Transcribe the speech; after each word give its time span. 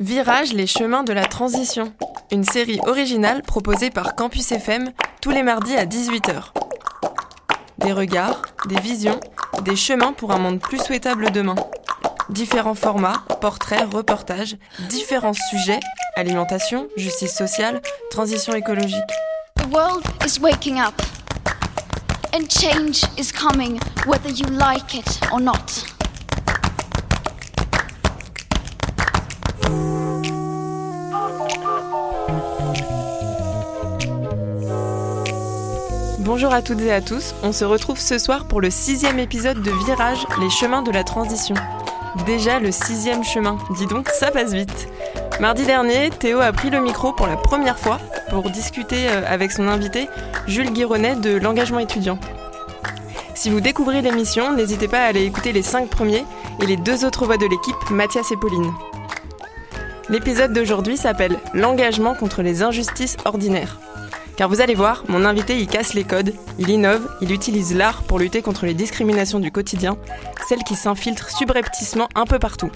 Virage 0.00 0.54
les 0.54 0.66
chemins 0.66 1.02
de 1.02 1.12
la 1.12 1.26
transition, 1.26 1.92
une 2.32 2.42
série 2.42 2.80
originale 2.86 3.42
proposée 3.42 3.90
par 3.90 4.14
Campus 4.14 4.50
FM 4.50 4.92
tous 5.20 5.28
les 5.28 5.42
mardis 5.42 5.76
à 5.76 5.84
18h. 5.84 6.54
Des 7.76 7.92
regards, 7.92 8.40
des 8.66 8.80
visions, 8.80 9.20
des 9.60 9.76
chemins 9.76 10.14
pour 10.14 10.32
un 10.32 10.38
monde 10.38 10.58
plus 10.58 10.78
souhaitable 10.78 11.30
demain. 11.32 11.54
Différents 12.30 12.74
formats, 12.74 13.24
portraits, 13.42 13.92
reportages, 13.92 14.56
différents 14.88 15.34
sujets, 15.34 15.80
alimentation, 16.16 16.88
justice 16.96 17.36
sociale, 17.36 17.82
transition 18.10 18.54
écologique. 18.54 19.04
The 19.56 19.66
world 19.70 20.02
is 20.24 20.40
waking 20.40 20.80
up. 20.80 20.94
And 22.32 22.48
change 22.48 23.02
is 23.18 23.30
coming, 23.30 23.78
whether 24.06 24.30
you 24.30 24.46
like 24.46 24.94
it 24.94 25.20
or 25.30 25.42
not. 25.42 25.99
Bonjour 36.32 36.54
à 36.54 36.62
toutes 36.62 36.80
et 36.82 36.92
à 36.92 37.00
tous, 37.00 37.34
on 37.42 37.50
se 37.50 37.64
retrouve 37.64 37.98
ce 37.98 38.16
soir 38.16 38.44
pour 38.44 38.60
le 38.60 38.70
sixième 38.70 39.18
épisode 39.18 39.60
de 39.62 39.70
Virage, 39.84 40.24
les 40.40 40.48
chemins 40.48 40.80
de 40.80 40.92
la 40.92 41.02
transition. 41.02 41.56
Déjà 42.24 42.60
le 42.60 42.70
sixième 42.70 43.24
chemin, 43.24 43.58
dis 43.76 43.86
donc, 43.86 44.08
ça 44.10 44.30
passe 44.30 44.52
vite. 44.52 44.86
Mardi 45.40 45.66
dernier, 45.66 46.08
Théo 46.10 46.38
a 46.38 46.52
pris 46.52 46.70
le 46.70 46.80
micro 46.80 47.12
pour 47.12 47.26
la 47.26 47.36
première 47.36 47.80
fois 47.80 47.98
pour 48.28 48.48
discuter 48.48 49.08
euh, 49.08 49.22
avec 49.26 49.50
son 49.50 49.66
invité, 49.66 50.06
Jules 50.46 50.70
Guironnet 50.70 51.16
de 51.16 51.36
l'engagement 51.36 51.80
étudiant. 51.80 52.20
Si 53.34 53.50
vous 53.50 53.60
découvrez 53.60 54.00
l'émission, 54.00 54.54
n'hésitez 54.54 54.86
pas 54.86 55.00
à 55.00 55.06
aller 55.06 55.24
écouter 55.24 55.50
les 55.50 55.62
cinq 55.62 55.88
premiers 55.88 56.24
et 56.62 56.66
les 56.66 56.76
deux 56.76 57.04
autres 57.04 57.26
voix 57.26 57.38
de 57.38 57.46
l'équipe, 57.46 57.90
Mathias 57.90 58.30
et 58.30 58.36
Pauline. 58.36 58.72
L'épisode 60.08 60.52
d'aujourd'hui 60.52 60.96
s'appelle 60.96 61.40
L'engagement 61.54 62.14
contre 62.14 62.42
les 62.42 62.62
injustices 62.62 63.16
ordinaires. 63.24 63.80
Car 64.40 64.48
vous 64.48 64.62
allez 64.62 64.74
voir, 64.74 65.04
mon 65.08 65.26
invité 65.26 65.58
y 65.58 65.66
casse 65.66 65.92
les 65.92 66.04
codes, 66.04 66.32
il 66.58 66.70
innove, 66.70 67.06
il 67.20 67.30
utilise 67.30 67.76
l'art 67.76 68.04
pour 68.04 68.18
lutter 68.18 68.40
contre 68.40 68.64
les 68.64 68.72
discriminations 68.72 69.38
du 69.38 69.52
quotidien, 69.52 69.98
celles 70.48 70.64
qui 70.64 70.76
s'infiltrent 70.76 71.28
subrepticement 71.28 72.08
un 72.14 72.24
peu 72.24 72.38
partout. 72.38 72.70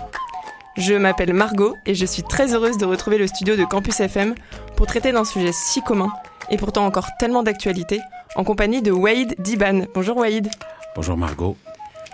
Je 0.76 0.92
m'appelle 0.92 1.32
Margot 1.32 1.74
et 1.86 1.94
je 1.94 2.04
suis 2.04 2.22
très 2.22 2.52
heureuse 2.52 2.76
de 2.76 2.84
retrouver 2.84 3.16
le 3.16 3.26
studio 3.26 3.56
de 3.56 3.64
Campus 3.64 4.00
FM 4.00 4.34
pour 4.76 4.86
traiter 4.86 5.10
d'un 5.12 5.24
sujet 5.24 5.52
si 5.52 5.80
commun 5.80 6.10
et 6.50 6.58
pourtant 6.58 6.84
encore 6.84 7.08
tellement 7.18 7.42
d'actualité, 7.42 7.98
en 8.36 8.44
compagnie 8.44 8.82
de 8.82 8.92
Wade 8.92 9.34
Diban. 9.38 9.86
Bonjour 9.94 10.18
Wade. 10.18 10.50
Bonjour 10.94 11.16
Margot. 11.16 11.56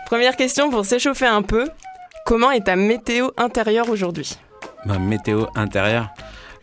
Première 0.07 0.37
question 0.37 0.71
pour 0.71 0.85
s'échauffer 0.85 1.27
un 1.27 1.43
peu. 1.43 1.69
Comment 2.25 2.53
est 2.53 2.67
ta 2.67 2.77
météo 2.77 3.31
intérieure 3.37 3.91
aujourd'hui? 3.91 4.39
Ma 4.85 5.01
météo 5.01 5.47
intérieure? 5.57 6.11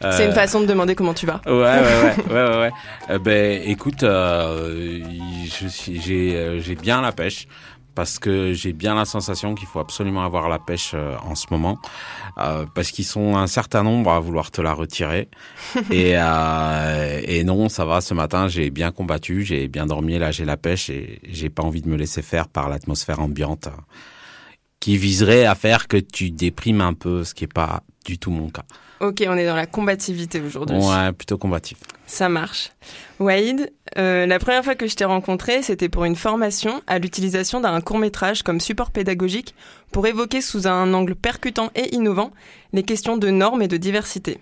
C'est 0.02 0.26
une 0.26 0.34
façon 0.34 0.62
de 0.62 0.66
demander 0.66 0.96
comment 0.96 1.14
tu 1.14 1.26
vas. 1.26 1.42
Ouais, 1.46 1.54
ouais, 1.54 2.16
ouais, 2.30 2.34
ouais, 2.34 2.58
ouais. 2.58 2.72
Euh, 3.10 3.20
ben, 3.20 3.62
écoute, 3.66 4.04
euh, 4.04 5.02
j'ai, 5.50 6.36
euh, 6.36 6.60
j'ai 6.60 6.76
bien 6.76 7.02
la 7.02 7.12
pêche 7.12 7.48
parce 7.96 8.20
que 8.20 8.54
j'ai 8.54 8.74
bien 8.74 8.94
la 8.94 9.06
sensation 9.06 9.56
qu'il 9.56 9.68
faut 9.68 9.80
absolument 9.80 10.24
avoir 10.24 10.50
la 10.50 10.60
pêche 10.60 10.94
en 10.94 11.34
ce 11.34 11.48
moment, 11.50 11.80
parce 12.36 12.92
qu'ils 12.92 13.06
sont 13.06 13.36
un 13.36 13.48
certain 13.48 13.82
nombre 13.82 14.12
à 14.12 14.20
vouloir 14.20 14.52
te 14.52 14.62
la 14.62 14.74
retirer. 14.74 15.30
et, 15.92 16.12
et 16.12 17.44
non, 17.44 17.70
ça 17.70 17.86
va. 17.86 18.02
Ce 18.02 18.14
matin, 18.14 18.50
j'ai 18.50 18.70
bien 18.70 18.92
combattu, 18.92 19.44
j'ai 19.44 19.68
bien 19.68 19.88
dormi. 19.88 20.20
Là, 20.20 20.30
j'ai 20.30 20.46
la 20.46 20.58
pêche 20.58 20.92
et 20.92 21.20
j'ai 21.28 21.50
pas 21.50 21.64
envie 21.64 21.82
de 21.82 21.90
me 21.90 21.98
laisser 21.98 22.22
faire 22.22 22.50
par 22.50 22.70
l'atmosphère 22.70 23.20
ambiante 23.20 23.68
qui 24.80 24.98
viserait 24.98 25.46
à 25.46 25.56
faire 25.56 25.88
que 25.88 25.98
tu 25.98 26.30
déprimes 26.30 26.82
un 26.82 26.94
peu, 26.94 27.24
ce 27.24 27.34
qui 27.34 27.46
est 27.46 27.54
pas 27.54 27.82
du 28.08 28.18
tout 28.18 28.32
mon 28.32 28.50
cas. 28.50 28.64
Ok, 29.02 29.24
on 29.28 29.38
est 29.38 29.46
dans 29.46 29.56
la 29.56 29.68
combativité 29.68 30.42
aujourd'hui. 30.42 30.78
Ouais, 30.78 31.12
plutôt 31.12 31.38
combatif. 31.38 31.78
Ça 32.08 32.30
marche. 32.30 32.72
Waïd, 33.20 33.72
euh, 33.98 34.26
la 34.26 34.40
première 34.40 34.64
fois 34.64 34.76
que 34.76 34.88
je 34.88 34.96
t'ai 34.96 35.06
rencontré, 35.06 35.62
c'était 35.62 35.90
pour 35.90 36.06
une 36.06 36.16
formation 36.16 36.82
à 36.88 36.98
l'utilisation 36.98 37.60
d'un 37.60 37.80
court 37.82 38.00
métrage 38.00 38.44
comme 38.44 38.62
support 38.62 38.92
pédagogique 38.92 39.54
pour 39.92 40.08
évoquer 40.08 40.42
sous 40.42 40.68
un 40.68 40.94
angle 40.94 41.16
percutant 41.16 41.70
et 41.76 41.94
innovant 41.94 42.32
les 42.74 42.84
questions 42.84 43.18
de 43.18 43.30
normes 43.30 43.62
et 43.62 43.68
de 43.68 43.78
diversité. 43.78 44.40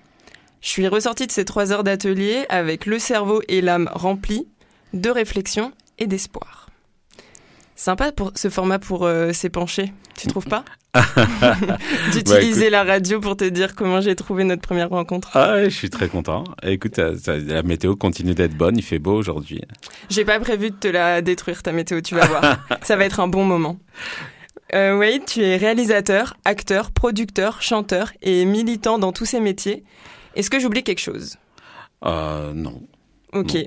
Je 0.61 0.69
suis 0.69 0.87
ressortie 0.87 1.27
de 1.27 1.31
ces 1.31 1.43
trois 1.43 1.71
heures 1.71 1.83
d'atelier 1.83 2.45
avec 2.49 2.85
le 2.85 2.99
cerveau 2.99 3.41
et 3.47 3.61
l'âme 3.61 3.89
remplis 3.93 4.47
de 4.93 5.09
réflexion 5.09 5.73
et 5.97 6.07
d'espoir. 6.07 6.69
Sympa 7.75 8.11
pour 8.11 8.31
ce 8.35 8.49
format 8.49 8.79
pour 8.79 9.05
euh, 9.05 9.33
s'épancher, 9.33 9.91
tu 10.17 10.27
trouves 10.27 10.45
pas? 10.47 10.63
D'utiliser 12.13 12.69
la 12.69 12.83
radio 12.83 13.19
pour 13.19 13.35
te 13.35 13.43
dire 13.43 13.75
comment 13.75 13.99
j'ai 13.99 14.15
trouvé 14.15 14.45
notre 14.45 14.61
première 14.61 14.89
rencontre. 14.89 15.35
Ah, 15.35 15.63
je 15.65 15.69
suis 15.69 15.89
très 15.89 16.07
content. 16.07 16.45
Écoute, 16.63 16.97
la 16.97 17.63
météo 17.63 17.95
continue 17.97 18.33
d'être 18.33 18.55
bonne, 18.55 18.77
il 18.77 18.83
fait 18.83 18.99
beau 18.99 19.13
aujourd'hui. 19.13 19.61
J'ai 20.09 20.23
pas 20.23 20.39
prévu 20.39 20.69
de 20.71 20.75
te 20.75 20.87
la 20.87 21.21
détruire 21.21 21.63
ta 21.63 21.73
météo, 21.73 21.99
tu 21.99 22.15
vas 22.15 22.25
voir. 22.25 22.65
Ça 22.83 22.95
va 22.95 23.03
être 23.05 23.19
un 23.19 23.27
bon 23.27 23.43
moment. 23.43 23.77
Euh, 24.73 24.97
Wade, 24.97 25.25
tu 25.25 25.41
es 25.41 25.57
réalisateur, 25.57 26.37
acteur, 26.45 26.91
producteur, 26.91 27.61
chanteur 27.61 28.11
et 28.21 28.45
militant 28.45 28.97
dans 28.97 29.11
tous 29.11 29.25
ces 29.25 29.39
métiers. 29.39 29.83
Est-ce 30.35 30.49
que 30.49 30.59
j'oublie 30.59 30.83
quelque 30.83 31.01
chose? 31.01 31.35
Euh, 32.05 32.53
Non. 32.53 32.81
Ok. 33.33 33.57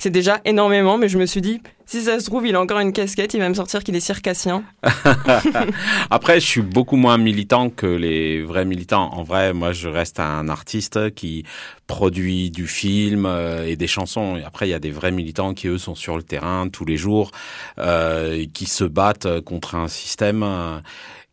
C'est 0.00 0.08
déjà 0.08 0.40
énormément, 0.46 0.96
mais 0.96 1.10
je 1.10 1.18
me 1.18 1.26
suis 1.26 1.42
dit, 1.42 1.60
si 1.84 2.00
ça 2.00 2.18
se 2.20 2.24
trouve, 2.24 2.46
il 2.46 2.56
a 2.56 2.60
encore 2.60 2.78
une 2.78 2.94
casquette, 2.94 3.34
il 3.34 3.40
va 3.40 3.50
me 3.50 3.54
sortir 3.54 3.84
qu'il 3.84 3.94
est 3.94 4.00
circassien. 4.00 4.64
Après, 6.10 6.40
je 6.40 6.46
suis 6.46 6.62
beaucoup 6.62 6.96
moins 6.96 7.18
militant 7.18 7.68
que 7.68 7.84
les 7.84 8.42
vrais 8.42 8.64
militants. 8.64 9.10
En 9.12 9.24
vrai, 9.24 9.52
moi, 9.52 9.72
je 9.72 9.88
reste 9.88 10.18
un 10.18 10.48
artiste 10.48 11.14
qui 11.14 11.44
produit 11.86 12.50
du 12.50 12.66
film 12.66 13.26
euh, 13.26 13.66
et 13.66 13.76
des 13.76 13.86
chansons. 13.86 14.38
Et 14.38 14.42
après, 14.42 14.68
il 14.68 14.70
y 14.70 14.74
a 14.74 14.78
des 14.78 14.90
vrais 14.90 15.10
militants 15.10 15.52
qui, 15.52 15.68
eux, 15.68 15.76
sont 15.76 15.94
sur 15.94 16.16
le 16.16 16.22
terrain 16.22 16.68
tous 16.72 16.86
les 16.86 16.96
jours, 16.96 17.30
euh, 17.78 18.46
qui 18.54 18.64
se 18.64 18.84
battent 18.84 19.40
contre 19.42 19.74
un 19.74 19.88
système. 19.88 20.42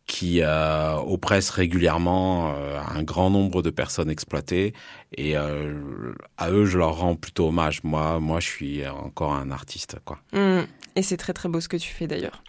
Euh, 0.08 0.18
qui 0.18 0.42
euh, 0.42 0.94
oppresse 0.96 1.50
régulièrement 1.50 2.54
euh, 2.56 2.80
un 2.94 3.02
grand 3.02 3.30
nombre 3.30 3.62
de 3.62 3.70
personnes 3.70 4.10
exploitées. 4.10 4.72
Et 5.16 5.36
euh, 5.36 6.12
à 6.36 6.50
eux 6.50 6.64
je 6.64 6.78
leur 6.78 6.98
rends 6.98 7.14
plutôt 7.14 7.48
hommage. 7.48 7.84
Moi 7.84 8.18
moi 8.18 8.40
je 8.40 8.46
suis 8.46 8.86
encore 8.86 9.34
un 9.34 9.50
artiste 9.50 9.96
quoi. 10.04 10.18
Mmh. 10.32 10.62
et 10.96 11.02
c'est 11.02 11.16
très 11.16 11.32
très 11.32 11.48
beau 11.48 11.60
ce 11.60 11.68
que 11.68 11.76
tu 11.76 11.92
fais 11.92 12.06
d'ailleurs. 12.06 12.42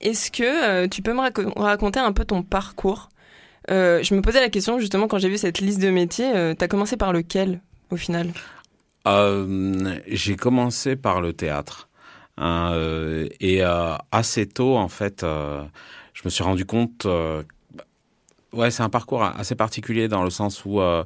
Est-ce 0.00 0.30
que 0.30 0.86
tu 0.86 1.02
peux 1.02 1.12
me 1.12 1.60
raconter 1.60 1.98
un 2.00 2.12
peu 2.12 2.24
ton 2.24 2.42
parcours? 2.42 3.08
Je 3.68 4.14
me 4.14 4.20
posais 4.20 4.40
la 4.40 4.48
question 4.48 4.78
justement 4.78 5.08
quand 5.08 5.18
j'ai 5.18 5.28
vu 5.28 5.38
cette 5.38 5.60
liste 5.60 5.80
de 5.80 5.90
métiers 5.90 6.54
tu 6.56 6.64
as 6.64 6.68
commencé 6.68 6.96
par 6.96 7.12
lequel 7.12 7.60
au 7.90 7.96
final? 7.96 8.32
J'ai 10.06 10.36
commencé 10.36 10.96
par 10.96 11.20
le 11.20 11.32
théâtre. 11.32 11.88
Hein, 12.40 12.72
et 13.40 13.62
assez 14.12 14.46
tôt 14.46 14.76
en 14.76 14.88
fait 14.88 15.24
je 16.18 16.22
me 16.24 16.30
suis 16.30 16.42
rendu 16.42 16.64
compte. 16.64 17.06
Euh, 17.06 17.42
ouais, 18.52 18.70
c'est 18.70 18.82
un 18.82 18.88
parcours 18.88 19.22
assez 19.22 19.54
particulier 19.54 20.08
dans 20.08 20.24
le 20.24 20.30
sens 20.30 20.64
où 20.64 20.80
euh, 20.80 21.04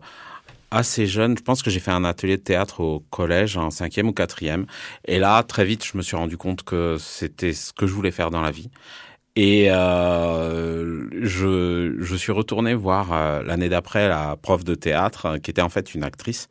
assez 0.70 1.06
jeune, 1.06 1.36
je 1.36 1.42
pense 1.42 1.62
que 1.62 1.70
j'ai 1.70 1.80
fait 1.80 1.90
un 1.90 2.04
atelier 2.04 2.38
de 2.38 2.42
théâtre 2.42 2.80
au 2.80 3.00
collège 3.10 3.58
en 3.58 3.70
cinquième 3.70 4.08
ou 4.08 4.12
quatrième, 4.12 4.64
et 5.04 5.18
là 5.18 5.42
très 5.42 5.66
vite 5.66 5.84
je 5.84 5.98
me 5.98 6.02
suis 6.02 6.16
rendu 6.16 6.38
compte 6.38 6.62
que 6.62 6.96
c'était 6.98 7.52
ce 7.52 7.74
que 7.74 7.86
je 7.86 7.92
voulais 7.92 8.10
faire 8.10 8.30
dans 8.30 8.40
la 8.40 8.50
vie. 8.50 8.70
Et 9.34 9.70
euh, 9.70 11.08
je, 11.22 11.96
je 11.98 12.16
suis 12.16 12.32
retourné 12.32 12.74
voir 12.74 13.12
euh, 13.12 13.42
l'année 13.42 13.70
d'après 13.70 14.08
la 14.08 14.36
prof 14.36 14.62
de 14.62 14.74
théâtre, 14.74 15.38
qui 15.38 15.50
était 15.50 15.62
en 15.62 15.70
fait 15.70 15.94
une 15.94 16.04
actrice, 16.04 16.48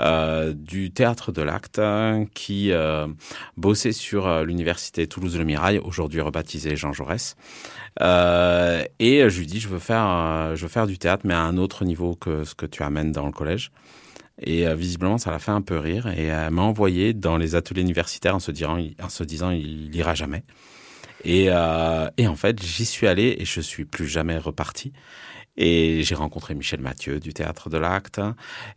euh, 0.00 0.54
du 0.54 0.92
théâtre 0.92 1.32
de 1.32 1.42
l'acte 1.42 1.80
qui 2.34 2.70
euh, 2.70 3.08
bossait 3.56 3.92
sur 3.92 4.28
euh, 4.28 4.44
l'université 4.44 5.08
Toulouse-Le 5.08 5.44
Mirail, 5.44 5.78
aujourd'hui 5.78 6.20
rebaptisée 6.20 6.76
Jean 6.76 6.92
Jaurès. 6.92 7.34
Euh, 8.00 8.84
et 9.00 9.28
je 9.28 9.38
lui 9.38 9.46
dis, 9.46 9.58
je 9.58 9.68
veux 9.68 9.80
faire, 9.80 10.54
je 10.54 10.62
veux 10.62 10.68
faire 10.68 10.86
du 10.86 10.98
théâtre, 10.98 11.22
mais 11.26 11.34
à 11.34 11.40
un 11.40 11.56
autre 11.56 11.84
niveau 11.84 12.14
que 12.14 12.44
ce 12.44 12.54
que 12.54 12.66
tu 12.66 12.84
amènes 12.84 13.10
dans 13.10 13.26
le 13.26 13.32
collège. 13.32 13.72
Et 14.42 14.72
visiblement, 14.74 15.18
ça 15.18 15.30
l'a 15.30 15.38
fait 15.38 15.50
un 15.50 15.60
peu 15.60 15.76
rire. 15.76 16.06
Et 16.06 16.26
elle 16.26 16.50
m'a 16.50 16.62
envoyé 16.62 17.12
dans 17.12 17.36
les 17.36 17.56
ateliers 17.56 17.82
universitaires 17.82 18.36
en 18.36 18.40
se 18.40 18.52
disant, 18.52 18.78
en 19.02 19.08
se 19.10 19.22
disant, 19.22 19.50
il 19.50 19.94
ira 19.94 20.14
jamais. 20.14 20.44
Et, 21.24 21.46
et 22.16 22.26
en 22.26 22.36
fait, 22.36 22.62
j'y 22.62 22.84
suis 22.84 23.06
allé 23.06 23.36
et 23.38 23.44
je 23.44 23.60
suis 23.60 23.84
plus 23.84 24.06
jamais 24.06 24.38
reparti. 24.38 24.92
Et 25.56 26.02
j'ai 26.04 26.14
rencontré 26.14 26.54
Michel 26.54 26.80
Mathieu 26.80 27.20
du 27.20 27.34
Théâtre 27.34 27.68
de 27.68 27.76
l'Acte 27.76 28.20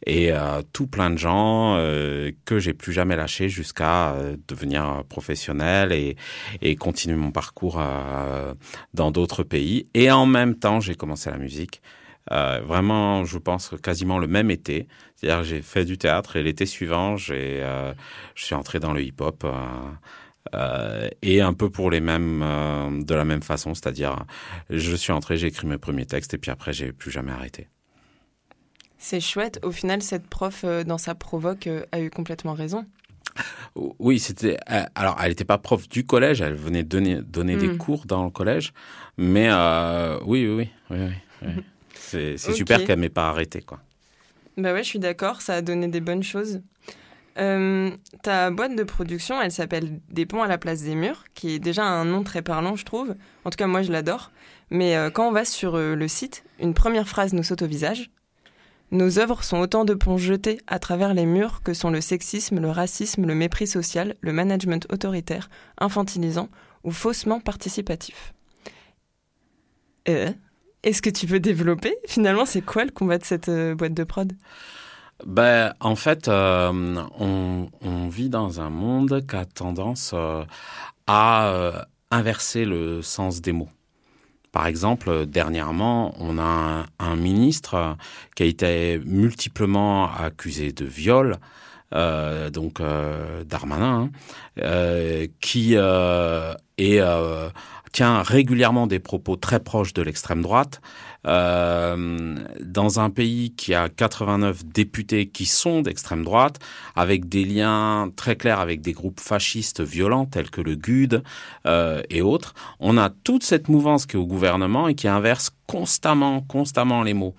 et 0.06 0.34
euh, 0.34 0.62
tout 0.74 0.88
plein 0.88 1.12
de 1.12 1.18
gens 1.18 1.76
euh, 1.78 2.32
que 2.46 2.60
j'ai 2.60 2.74
plus 2.74 2.92
jamais 2.92 3.16
lâché 3.16 3.48
jusqu'à 3.48 4.14
euh, 4.14 4.36
devenir 4.50 5.04
professionnel 5.08 5.94
et, 5.94 6.18
et 6.62 6.76
continuer 6.76 7.16
mon 7.16 7.32
parcours 7.32 7.78
euh, 7.80 8.54
dans 8.94 9.12
d'autres 9.12 9.44
pays. 9.44 9.88
Et 9.94 10.12
en 10.12 10.26
même 10.26 10.56
temps, 10.56 10.82
j'ai 10.82 10.96
commencé 10.96 11.30
la 11.30 11.38
musique. 11.38 11.82
Euh, 12.32 12.62
vraiment, 12.66 13.24
je 13.24 13.38
pense 13.38 13.74
quasiment 13.82 14.18
le 14.18 14.28
même 14.28 14.52
été. 14.52 14.88
C'est-à-dire, 15.16 15.44
j'ai 15.46 15.62
fait 15.62 15.86
du 15.86 15.98
théâtre 15.98 16.36
et 16.36 16.44
l'été 16.44 16.66
suivant, 16.66 17.16
j'ai, 17.16 17.64
je 18.36 18.44
suis 18.44 18.56
entré 18.56 18.80
dans 18.82 18.92
le 18.92 19.02
hip-hop. 19.02 19.46
Euh, 20.56 21.10
et 21.22 21.42
un 21.42 21.54
peu 21.54 21.70
pour 21.70 21.90
les 21.90 22.02
mêmes, 22.02 22.42
euh, 22.44 23.02
de 23.04 23.16
la 23.16 23.26
même 23.26 23.42
façon, 23.42 23.74
c'est-à-dire 23.74 24.26
je 24.70 24.96
suis 24.96 25.12
entré, 25.14 25.38
j'ai 25.38 25.48
écrit 25.48 25.68
mes 25.68 25.78
premiers 25.78 26.06
textes 26.06 26.34
et 26.34 26.38
puis 26.38 26.52
après 26.52 26.74
j'ai 26.74 26.92
plus 26.92 27.12
jamais 27.12 27.32
arrêté. 27.32 27.70
C'est 28.98 29.20
chouette. 29.20 29.60
Au 29.64 29.72
final, 29.72 30.02
cette 30.02 30.28
prof, 30.28 30.62
euh, 30.64 30.84
dans 30.84 30.98
sa 30.98 31.16
provoque, 31.16 31.68
a 31.92 32.00
eu 32.00 32.10
complètement 32.10 32.54
raison. 32.54 32.86
Oui, 33.76 34.20
c'était. 34.20 34.58
Alors, 34.96 35.18
elle 35.22 35.30
n'était 35.30 35.44
pas 35.46 35.58
prof 35.58 35.90
du 35.90 36.06
collège, 36.06 36.42
elle 36.42 36.54
venait 36.54 36.84
donner, 36.84 37.22
donner 37.22 37.58
des 37.58 37.70
Mm. 37.70 37.78
cours 37.78 38.06
dans 38.06 38.24
le 38.24 38.30
collège. 38.30 38.74
Mais 39.18 39.48
euh, 39.50 40.20
oui, 40.26 40.48
oui, 40.48 40.70
oui. 40.92 40.98
oui. 41.42 41.48
C'est 41.96 42.38
super 42.38 42.84
qu'elle 42.86 43.00
m'ait 43.00 43.10
pas 43.10 43.28
arrêté, 43.30 43.62
quoi. 43.62 43.80
Bah 44.56 44.72
ouais, 44.72 44.84
je 44.84 44.88
suis 44.90 45.00
d'accord, 45.00 45.42
ça 45.42 45.56
a 45.56 45.62
donné 45.64 45.88
des 45.88 46.00
bonnes 46.00 46.22
choses. 46.22 46.62
Euh, 47.40 47.92
ta 48.22 48.52
boîte 48.52 48.76
de 48.76 48.84
production, 48.84 49.42
elle 49.42 49.52
s'appelle 49.52 50.00
Des 50.10 50.26
ponts 50.26 50.44
à 50.44 50.48
la 50.48 50.58
place 50.58 50.84
des 50.84 50.96
murs, 50.96 51.24
qui 51.34 51.56
est 51.56 51.60
déjà 51.60 51.84
un 51.84 52.06
nom 52.06 52.24
très 52.24 52.42
parlant, 52.42 52.76
je 52.76 52.86
trouve. 52.86 53.16
En 53.44 53.50
tout 53.50 53.58
cas, 53.58 53.68
moi, 53.68 53.82
je 53.82 53.92
l'adore. 53.92 54.32
Mais 54.70 54.96
euh, 54.96 55.10
quand 55.10 55.28
on 55.28 55.32
va 55.32 55.46
sur 55.46 55.76
euh, 55.76 55.96
le 55.96 56.08
site, 56.08 56.44
une 56.60 56.74
première 56.74 57.08
phrase 57.08 57.34
nous 57.34 57.44
saute 57.44 57.64
au 57.64 57.68
visage. 57.68 58.12
Nos 58.92 59.18
œuvres 59.18 59.44
sont 59.44 59.58
autant 59.58 59.86
de 59.86 59.96
ponts 59.96 60.18
jetés 60.18 60.60
à 60.68 60.78
travers 60.78 61.16
les 61.16 61.26
murs 61.26 61.64
que 61.64 61.74
sont 61.74 61.90
le 61.90 62.02
sexisme, 62.02 62.60
le 62.60 62.70
racisme, 62.70 63.26
le 63.26 63.34
mépris 63.34 63.66
social, 63.66 64.16
le 64.22 64.34
management 64.34 64.86
autoritaire, 64.92 65.50
infantilisant 65.80 66.50
ou 66.84 66.92
faussement 66.92 67.40
participatif. 67.40 68.34
Est-ce 70.06 71.02
que 71.02 71.10
tu 71.10 71.26
peux 71.26 71.40
développer? 71.40 71.96
Finalement, 72.08 72.46
c'est 72.46 72.62
quoi 72.62 72.86
le 72.86 72.92
combat 72.92 73.18
de 73.18 73.24
cette 73.24 73.50
boîte 73.50 73.96
de 73.96 74.04
prod? 74.04 74.34
Ben, 75.26 75.74
en 75.80 75.96
fait, 75.96 76.28
euh, 76.28 77.02
on, 77.20 78.08
vit 78.10 78.30
dans 78.30 78.60
un 78.60 78.70
monde 78.70 79.26
qui 79.28 79.36
a 79.36 79.46
tendance 79.46 80.12
euh, 80.14 80.44
à 81.08 81.48
euh, 81.48 81.72
inverser 82.12 82.66
le 82.66 83.02
sens 83.02 83.42
des 83.42 83.54
mots. 83.54 83.70
Par 84.52 84.68
exemple, 84.68 85.26
dernièrement, 85.26 86.14
on 86.20 86.38
a 86.38 86.86
un, 87.00 87.16
ministre 87.16 87.98
qui 88.36 88.44
a 88.44 88.46
été 88.46 89.00
multiplement 89.06 90.14
accusé 90.14 90.72
de 90.72 90.86
viol, 90.86 91.38
donc 91.92 92.80
Darmanin, 93.46 94.12
hein, 94.62 95.26
qui 95.40 95.74
est, 95.74 97.02
tient 97.94 98.22
régulièrement 98.22 98.88
des 98.88 99.00
propos 99.00 99.38
très 99.38 99.62
proches 99.62 99.94
de 99.94 100.02
l'extrême 100.02 100.42
droite. 100.42 100.82
Euh, 101.26 102.36
dans 102.60 103.00
un 103.00 103.10
pays 103.10 103.54
qui 103.56 103.74
a 103.74 103.88
89 103.88 104.66
députés 104.66 105.30
qui 105.30 105.46
sont 105.46 105.82
d'extrême 105.82 106.26
droite, 106.26 106.60
avec 106.98 107.30
des 107.30 107.46
liens 107.46 108.12
très 108.18 108.36
clairs 108.36 108.60
avec 108.60 108.82
des 108.82 108.92
groupes 108.92 109.22
fascistes 109.22 109.80
violents 109.80 110.26
tels 110.26 110.50
que 110.50 110.60
le 110.60 110.76
GUD 110.76 111.24
euh, 111.66 112.02
et 112.10 112.22
autres, 112.22 112.54
on 112.82 112.98
a 112.98 113.10
toute 113.10 113.44
cette 113.44 113.70
mouvance 113.70 114.06
qui 114.06 114.18
est 114.18 114.20
au 114.20 114.28
gouvernement 114.28 114.90
et 114.90 114.96
qui 114.96 115.08
inverse 115.08 115.52
constamment, 115.66 116.42
constamment 116.42 117.04
les 117.04 117.14
mots. 117.14 117.36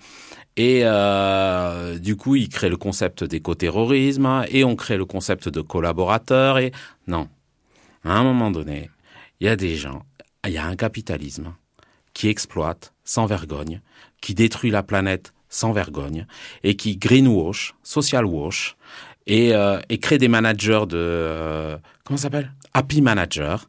Et 0.57 0.81
euh, 0.83 1.99
du 1.99 2.15
coup, 2.15 2.35
il 2.35 2.49
crée 2.49 2.69
le 2.69 2.77
concept 2.77 3.23
d'écoterrorisme 3.23 4.45
et 4.49 4.63
on 4.63 4.75
crée 4.75 4.97
le 4.97 5.05
concept 5.05 5.49
de 5.49 5.61
collaborateur. 5.61 6.57
Et 6.59 6.71
non, 7.07 7.27
à 8.03 8.13
un 8.13 8.23
moment 8.23 8.51
donné, 8.51 8.89
il 9.41 9.47
y 9.47 9.49
a 9.49 9.57
des 9.57 9.75
gens, 9.75 10.03
il 10.47 10.53
y 10.53 10.57
a 10.57 10.65
un 10.65 10.75
capitalisme 10.75 11.53
qui 12.13 12.29
exploite 12.29 12.93
sans 13.03 13.25
vergogne, 13.25 13.81
qui 14.21 14.33
détruit 14.33 14.71
la 14.71 14.83
planète 14.83 15.33
sans 15.49 15.71
vergogne 15.73 16.25
et 16.63 16.75
qui 16.75 16.97
greenwash, 16.97 17.73
social 17.83 18.25
wash 18.25 18.75
et, 19.27 19.53
euh, 19.53 19.79
et 19.89 19.97
crée 19.99 20.17
des 20.17 20.27
managers 20.27 20.83
de 20.87 20.97
euh, 20.97 21.77
comment 22.03 22.17
ça 22.17 22.23
s'appelle? 22.23 22.51
Happy 22.73 23.01
manager 23.01 23.67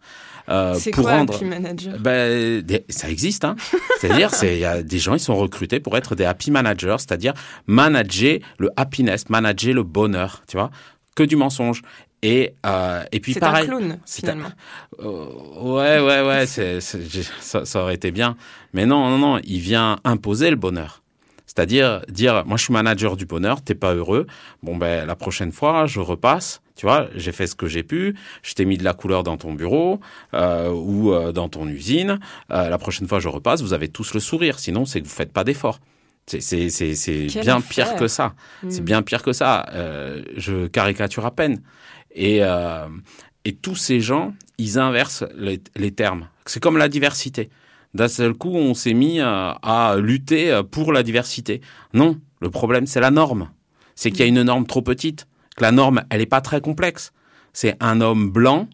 euh, 0.49 0.75
C'est 0.75 0.90
pour 0.90 1.05
quoi 1.05 1.12
rendre 1.19 1.34
Happy 1.34 1.44
Manager? 1.44 1.99
Ben, 1.99 2.61
des- 2.62 2.84
ça 2.88 3.08
existe, 3.11 3.44
hein. 3.44 3.56
C'est-à-dire, 4.00 4.32
c'est 4.34 4.55
il 4.55 4.61
y 4.61 4.64
a 4.64 4.82
des 4.82 4.99
gens, 4.99 5.14
ils 5.14 5.20
sont 5.20 5.37
recrutés 5.37 5.81
pour 5.81 5.96
être 5.96 6.14
des 6.14 6.25
happy 6.25 6.50
managers, 6.50 6.96
c'est-à-dire 6.99 7.34
manager 7.67 8.38
le 8.58 8.70
happiness, 8.76 9.29
manager 9.29 9.75
le 9.75 9.82
bonheur, 9.82 10.43
tu 10.49 10.56
vois, 10.56 10.70
que 11.14 11.22
du 11.22 11.37
mensonge. 11.37 11.82
Et 12.28 12.55
euh, 12.67 13.05
et 13.12 13.20
puis 13.20 13.34
C'est 13.34 13.43
un 13.44 13.46
pareil. 13.50 13.67
clown, 13.69 13.99
c'est 14.05 14.25
un- 14.25 14.32
finalement. 14.32 14.52
Euh, 15.00 15.26
ouais, 15.61 16.00
ouais, 16.00 16.26
ouais, 16.26 16.46
c'est, 16.46 16.81
ça, 16.81 17.64
ça 17.64 17.82
aurait 17.82 17.94
été 17.94 18.11
bien. 18.11 18.37
Mais 18.73 18.84
non, 18.84 19.08
non, 19.11 19.19
non, 19.19 19.40
il 19.44 19.61
vient 19.61 19.99
imposer 20.05 20.50
le 20.50 20.56
bonheur. 20.56 21.02
C'est-à-dire 21.46 22.02
dire, 22.08 22.44
moi 22.44 22.56
je 22.56 22.64
suis 22.64 22.73
manager 22.73 23.17
du 23.17 23.26
bonheur, 23.26 23.62
t'es 23.62 23.75
pas 23.76 23.94
heureux. 23.94 24.26
Bon 24.62 24.76
ben 24.76 25.06
la 25.06 25.14
prochaine 25.14 25.52
fois, 25.52 25.87
je 25.87 26.00
repasse. 26.00 26.61
Tu 26.75 26.84
vois, 26.84 27.08
j'ai 27.14 27.32
fait 27.32 27.46
ce 27.46 27.55
que 27.55 27.69
j'ai 27.69 27.82
pu. 27.82 28.14
Je 28.43 28.52
t'ai 28.55 28.64
mis 28.67 28.76
de 28.76 28.84
la 28.84 28.93
couleur 28.93 29.22
dans 29.22 29.37
ton 29.38 29.55
bureau 29.55 30.00
euh, 30.34 30.69
ou 30.70 31.12
euh, 31.12 31.32
dans 31.32 31.49
ton 31.49 31.67
usine. 31.69 32.19
La 32.50 32.76
prochaine 32.76 33.06
fois, 33.08 33.20
je 33.20 33.29
repasse. 33.29 33.62
Vous 33.62 33.72
avez 33.72 33.88
tous 33.88 34.12
le 34.12 34.20
sourire. 34.20 34.58
Sinon, 34.58 34.84
c'est 34.84 35.00
que 35.00 35.06
vous 35.06 35.14
faites 35.14 35.32
pas 35.32 35.44
d'efforts. 35.44 35.79
C'est, 36.26 36.40
c'est, 36.40 36.69
c'est, 36.70 36.94
c'est 36.96 37.29
Quel 37.32 37.43
bien 37.44 37.61
pire 37.62 37.94
que 37.94 38.08
ça. 38.08 38.34
C'est 38.69 38.84
bien 38.84 39.00
pire 39.02 39.22
que 39.22 39.32
ça. 39.32 39.64
Je 40.37 40.67
caricature 40.67 41.25
à 41.25 41.31
peine. 41.31 41.62
Et, 42.16 42.42
euh, 42.42 42.88
et 43.44 43.54
tous 43.54 43.76
ces 43.76 44.00
gens, 44.00 44.34
ils 44.58 44.78
inversent 44.78 45.24
les, 45.36 45.60
les 45.76 45.92
termes. 45.92 46.28
C'est 46.46 46.60
comme 46.60 46.78
la 46.78 46.88
diversité. 46.88 47.50
D'un 47.94 48.08
seul 48.08 48.34
coup, 48.34 48.54
on 48.54 48.74
s'est 48.74 48.94
mis 48.94 49.20
euh, 49.20 49.52
à 49.62 49.96
lutter 49.98 50.50
euh, 50.50 50.62
pour 50.62 50.92
la 50.92 51.02
diversité. 51.02 51.60
Non, 51.94 52.18
le 52.40 52.50
problème, 52.50 52.86
c'est 52.86 53.00
la 53.00 53.10
norme. 53.10 53.50
C'est 53.94 54.10
qu'il 54.10 54.20
y 54.20 54.22
a 54.24 54.26
une 54.26 54.42
norme 54.42 54.66
trop 54.66 54.82
petite. 54.82 55.28
Que 55.56 55.62
la 55.62 55.72
norme, 55.72 56.02
elle 56.10 56.18
n'est 56.18 56.26
pas 56.26 56.40
très 56.40 56.60
complexe. 56.60 57.12
C'est 57.52 57.76
un 57.80 58.00
homme 58.00 58.30
blanc 58.30 58.69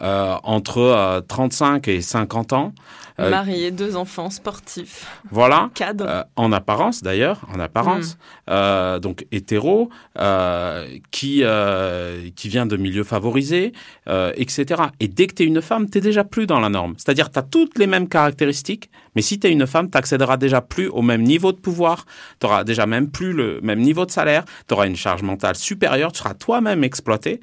euh, 0.00 0.36
entre 0.42 0.78
euh, 0.78 1.20
35 1.20 1.88
et 1.88 2.00
50 2.00 2.52
ans. 2.52 2.72
Euh, 3.20 3.30
Marié, 3.30 3.70
deux 3.70 3.94
enfants, 3.94 4.28
sportif, 4.28 5.06
voilà. 5.30 5.70
cadre. 5.74 6.04
Euh, 6.08 6.22
en 6.34 6.50
apparence 6.50 7.00
d'ailleurs, 7.00 7.42
en 7.54 7.60
apparence, 7.60 8.18
euh, 8.50 8.98
donc 8.98 9.24
hétéro, 9.30 9.88
euh, 10.18 10.84
qui 11.12 11.42
euh, 11.44 12.28
qui 12.34 12.48
vient 12.48 12.66
de 12.66 12.76
milieux 12.76 13.04
favorisés, 13.04 13.72
euh, 14.08 14.32
etc. 14.34 14.82
Et 14.98 15.06
dès 15.06 15.28
que 15.28 15.34
tu 15.34 15.44
es 15.44 15.46
une 15.46 15.62
femme, 15.62 15.88
tu 15.88 16.00
déjà 16.00 16.24
plus 16.24 16.46
dans 16.48 16.58
la 16.58 16.70
norme. 16.70 16.94
C'est-à-dire 16.96 17.30
tu 17.30 17.38
as 17.38 17.42
toutes 17.42 17.78
les 17.78 17.86
mêmes 17.86 18.08
caractéristiques, 18.08 18.90
mais 19.14 19.22
si 19.22 19.38
tu 19.38 19.46
es 19.46 19.52
une 19.52 19.68
femme, 19.68 19.88
tu 19.90 19.96
accéderas 19.96 20.36
déjà 20.36 20.60
plus 20.60 20.88
au 20.88 21.02
même 21.02 21.22
niveau 21.22 21.52
de 21.52 21.58
pouvoir, 21.58 22.06
tu 22.40 22.46
auras 22.46 22.64
déjà 22.64 22.86
même 22.86 23.08
plus 23.10 23.32
le 23.32 23.60
même 23.62 23.78
niveau 23.80 24.06
de 24.06 24.10
salaire, 24.10 24.44
tu 24.66 24.74
auras 24.74 24.88
une 24.88 24.96
charge 24.96 25.22
mentale 25.22 25.54
supérieure, 25.54 26.10
tu 26.10 26.18
seras 26.18 26.34
toi-même 26.34 26.82
exploité, 26.82 27.40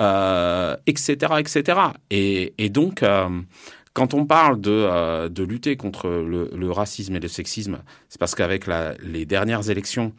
euh, 0.00 0.76
etc., 0.86 1.34
etc. 1.38 1.80
Et, 2.10 2.68
donc... 2.68 3.02
euh, 3.02 3.28
quand 3.92 4.14
on 4.14 4.24
parle 4.24 4.60
de, 4.60 4.70
euh, 4.70 5.28
de 5.28 5.42
lutter 5.42 5.76
contre 5.76 6.08
le, 6.08 6.70
racisme 6.70 7.16
et 7.16 7.20
le 7.20 7.28
sexisme, 7.28 7.80
c'est 8.08 8.20
parce 8.20 8.36
qu'avec 8.36 8.66
les 9.02 9.26
dernières 9.26 9.68
élections, 9.68 10.14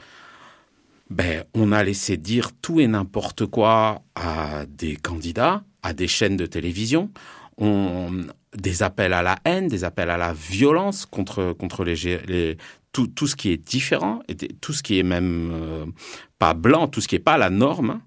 ben, 1.09 1.45
on 1.53 1.71
a 1.71 1.83
laissé 1.83 2.17
dire 2.17 2.51
tout 2.61 2.81
et 2.81 2.87
n'importe 2.87 3.45
quoi 3.45 4.01
à 4.15 4.65
des 4.67 4.97
candidats, 4.97 5.63
à 5.83 5.93
des 5.93 6.07
chaînes 6.07 6.37
de 6.37 6.45
télévision, 6.45 7.11
on, 7.57 8.25
des 8.55 8.83
appels 8.83 9.13
à 9.13 9.21
la 9.21 9.37
haine, 9.45 9.67
des 9.67 9.83
appels 9.85 10.09
à 10.09 10.17
la 10.17 10.33
violence 10.33 11.05
contre, 11.05 11.53
contre 11.53 11.85
les, 11.85 12.57
tout, 12.91 13.07
tout 13.07 13.27
ce 13.27 13.37
qui 13.37 13.51
est 13.51 13.57
différent, 13.57 14.21
et 14.27 14.35
tout 14.35 14.73
ce 14.73 14.83
qui 14.83 14.99
est 14.99 15.03
même 15.03 15.93
pas 16.39 16.53
blanc, 16.53 16.87
tout 16.87 16.99
ce 16.99 17.07
qui 17.07 17.15
est 17.15 17.19
pas 17.19 17.37
la 17.37 17.49
norme. 17.49 18.01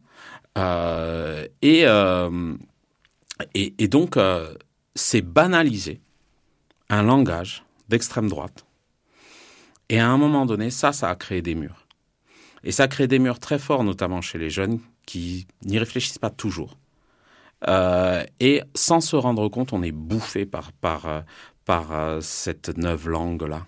Euh, 0.57 1.47
et, 1.63 1.83
euh, 1.87 2.55
et, 3.55 3.75
et 3.79 3.89
donc, 3.89 4.17
euh, 4.17 4.55
c'est 4.95 5.23
banaliser 5.23 6.01
un 6.89 7.03
langage 7.03 7.65
d'extrême 7.89 8.29
droite. 8.29 8.65
Et 9.89 9.99
à 9.99 10.09
un 10.09 10.17
moment 10.17 10.47
donné, 10.47 10.71
ça, 10.71 10.93
ça 10.93 11.11
a 11.11 11.17
créé 11.17 11.43
des 11.43 11.55
murs. 11.55 11.87
Et 12.63 12.73
ça 12.73 12.89
crée 12.89 13.07
des 13.07 13.19
murs 13.19 13.41
très 13.41 13.59
forts, 13.59 13.85
notamment 13.85 14.21
chez 14.21 14.39
les 14.39 14.51
jeunes 14.51 14.81
qui 15.07 15.47
n'y 15.65 15.79
réfléchissent 15.79 16.19
pas 16.19 16.31
toujours. 16.31 16.79
Et 18.41 18.63
sans 18.75 19.01
se 19.01 19.17
rendre 19.17 19.49
compte, 19.49 19.73
on 19.73 19.83
est 19.83 19.93
bouffé 19.93 20.47
par, 20.47 20.73
par, 20.73 21.25
par 21.65 22.23
cette 22.23 22.77
neuve 22.77 23.09
langue-là. 23.09 23.67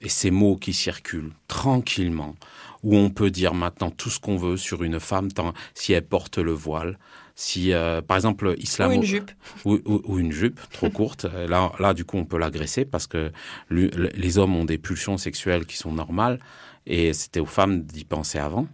Et 0.00 0.08
ces 0.08 0.30
mots 0.30 0.56
qui 0.56 0.72
circulent 0.72 1.32
tranquillement, 1.48 2.34
où 2.82 2.96
on 2.96 3.10
peut 3.10 3.30
dire 3.30 3.54
maintenant 3.54 3.90
tout 3.90 4.10
ce 4.10 4.18
qu'on 4.20 4.36
veut 4.36 4.56
sur 4.56 4.82
une 4.82 5.00
femme 5.00 5.30
tant, 5.32 5.52
si 5.74 5.92
elle 5.92 6.04
porte 6.06 6.38
le 6.38 6.52
voile, 6.52 6.98
si, 7.34 7.72
euh, 7.72 8.02
par 8.02 8.16
exemple, 8.16 8.48
Ou 8.48 8.52
islamo 8.60 8.92
une 8.92 9.02
jupe. 9.02 9.30
ou, 9.64 9.78
ou- 9.86 10.02
ou 10.04 10.18
une 10.18 10.32
jupe 10.32 10.60
trop 10.72 10.90
courte. 10.90 11.24
Euh, 11.26 11.46
Là, 11.48 11.72
là, 11.78 11.94
du 11.94 12.04
coup, 12.04 12.16
on 12.18 12.24
peut 12.26 12.38
l'agresser 12.38 12.84
parce 12.84 13.06
que 13.06 13.32
lui- 13.70 13.90
les 14.14 14.38
hommes 14.38 14.54
ont 14.56 14.64
des 14.64 14.78
pulsions 14.78 15.16
sexuelles 15.18 15.64
qui 15.66 15.76
sont 15.76 15.92
normales 15.92 16.38
et 16.86 17.12
c'était 17.12 17.40
aux 17.40 17.46
femmes 17.46 17.82
d'y 17.82 18.04
penser 18.04 18.38
avant. 18.38 18.66